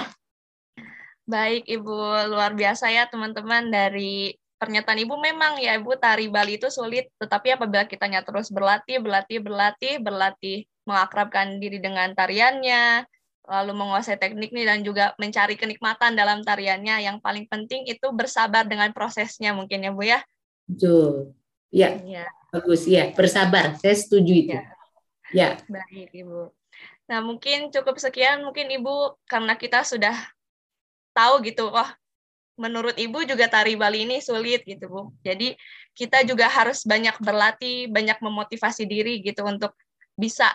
Baik 1.23 1.63
Ibu, 1.69 2.27
luar 2.27 2.51
biasa 2.51 2.91
ya 2.91 3.07
teman-teman 3.07 3.71
dari 3.71 4.35
pernyataan 4.59 4.99
Ibu 4.99 5.15
memang 5.15 5.61
ya 5.63 5.79
Ibu 5.79 5.95
tari 5.95 6.27
Bali 6.27 6.59
itu 6.59 6.67
sulit, 6.67 7.07
tetapi 7.15 7.55
apabila 7.55 7.87
kitanya 7.87 8.25
terus 8.27 8.51
berlatih, 8.51 8.99
berlatih, 8.99 9.39
berlatih, 9.39 9.93
berlatih 10.03 10.57
mengakrabkan 10.83 11.61
diri 11.63 11.79
dengan 11.79 12.11
tariannya, 12.11 13.07
lalu 13.49 13.73
menguasai 13.73 14.21
tekniknya 14.21 14.77
dan 14.77 14.85
juga 14.85 15.17
mencari 15.17 15.57
kenikmatan 15.57 16.13
dalam 16.13 16.45
tariannya, 16.45 17.01
yang 17.01 17.17
paling 17.17 17.49
penting 17.49 17.89
itu 17.89 18.13
bersabar 18.13 18.61
dengan 18.69 18.93
prosesnya 18.93 19.57
mungkin 19.57 19.81
ya 19.81 19.91
Bu 19.91 20.05
ya. 20.05 20.21
Betul. 20.69 21.33
Ya, 21.73 21.97
ya. 22.05 22.25
bagus 22.53 22.85
ya. 22.85 23.09
Bersabar, 23.13 23.73
saya 23.81 23.97
setuju 23.97 24.33
itu. 24.33 24.53
Ya. 24.53 24.63
ya. 25.33 25.49
Baik 25.65 26.13
Ibu. 26.13 26.53
Nah 27.09 27.19
mungkin 27.25 27.73
cukup 27.73 27.97
sekian, 27.97 28.45
mungkin 28.45 28.69
Ibu 28.69 29.17
karena 29.25 29.57
kita 29.57 29.81
sudah 29.81 30.13
tahu 31.17 31.41
gitu, 31.41 31.73
oh 31.73 31.89
menurut 32.59 32.93
Ibu 32.93 33.25
juga 33.25 33.49
tari 33.49 33.73
Bali 33.73 34.05
ini 34.05 34.21
sulit 34.21 34.61
gitu 34.61 34.85
Bu. 34.85 35.01
Jadi 35.25 35.57
kita 35.97 36.21
juga 36.21 36.45
harus 36.45 36.85
banyak 36.85 37.17
berlatih, 37.17 37.89
banyak 37.89 38.21
memotivasi 38.21 38.85
diri 38.85 39.25
gitu 39.25 39.41
untuk 39.41 39.73
bisa 40.13 40.53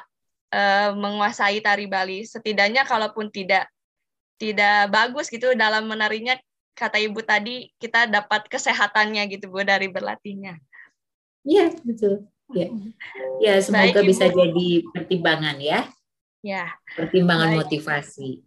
uh, 0.53 0.91
menguasai 0.97 1.63
tari 1.65 1.87
Bali. 1.89 2.27
Setidaknya 2.27 2.85
kalaupun 2.85 3.31
tidak 3.31 3.71
tidak 4.37 4.91
bagus 4.91 5.31
gitu 5.31 5.55
dalam 5.55 5.87
menarinya, 5.87 6.35
kata 6.75 6.99
Ibu 6.99 7.23
tadi 7.23 7.71
kita 7.79 8.11
dapat 8.11 8.51
kesehatannya 8.51 9.31
gitu 9.31 9.49
Bu 9.49 9.63
dari 9.63 9.87
berlatihnya. 9.87 10.59
Iya 11.47 11.71
betul. 11.87 12.27
Ya, 12.53 12.69
ya 13.41 13.55
semoga 13.65 14.05
Baik, 14.05 14.09
bisa 14.11 14.29
jadi 14.29 14.69
pertimbangan 14.93 15.57
ya. 15.63 15.89
Ya. 16.45 16.77
Pertimbangan 16.93 17.57
Baik. 17.57 17.59
motivasi. 17.65 18.45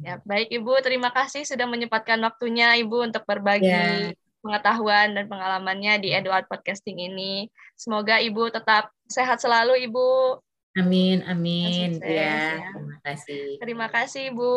Ya, 0.00 0.22
baik 0.24 0.48
Ibu, 0.48 0.78
terima 0.80 1.12
kasih 1.12 1.44
sudah 1.44 1.68
menyempatkan 1.68 2.16
waktunya 2.22 2.78
Ibu 2.80 3.12
untuk 3.12 3.26
berbagi 3.28 3.68
ya. 3.68 4.14
pengetahuan 4.40 5.12
dan 5.12 5.28
pengalamannya 5.28 6.00
di 6.00 6.08
Eduard 6.16 6.48
Podcasting 6.48 6.96
ini. 7.12 7.50
Semoga 7.76 8.22
Ibu 8.22 8.48
tetap 8.48 8.88
sehat 9.10 9.42
selalu 9.42 9.84
Ibu. 9.90 10.40
Amin, 10.72 11.20
amin. 11.28 12.00
Sukses, 12.00 12.08
ya, 12.08 12.56
ya, 12.56 12.72
terima 12.72 12.96
kasih. 13.04 13.44
Terima 13.60 13.86
kasih 13.92 14.22
Ibu. 14.32 14.56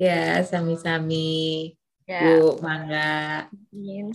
Ya, 0.00 0.40
sami-sami. 0.48 1.76
Ya. 2.08 2.40
Bu, 2.40 2.56
mangga. 2.64 3.52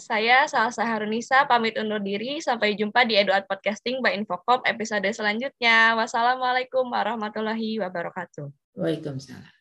Saya 0.01 0.49
Salsa 0.49 0.81
Harunisa 0.81 1.45
pamit 1.45 1.77
undur 1.77 2.01
diri. 2.01 2.41
Sampai 2.41 2.73
jumpa 2.73 3.05
di 3.05 3.13
Eduard 3.13 3.45
Podcasting 3.45 4.01
by 4.01 4.17
Infocom 4.17 4.65
episode 4.65 5.05
selanjutnya. 5.13 5.93
Wassalamualaikum 5.93 6.89
warahmatullahi 6.89 7.77
wabarakatuh. 7.77 8.49
Waalaikumsalam. 8.73 9.52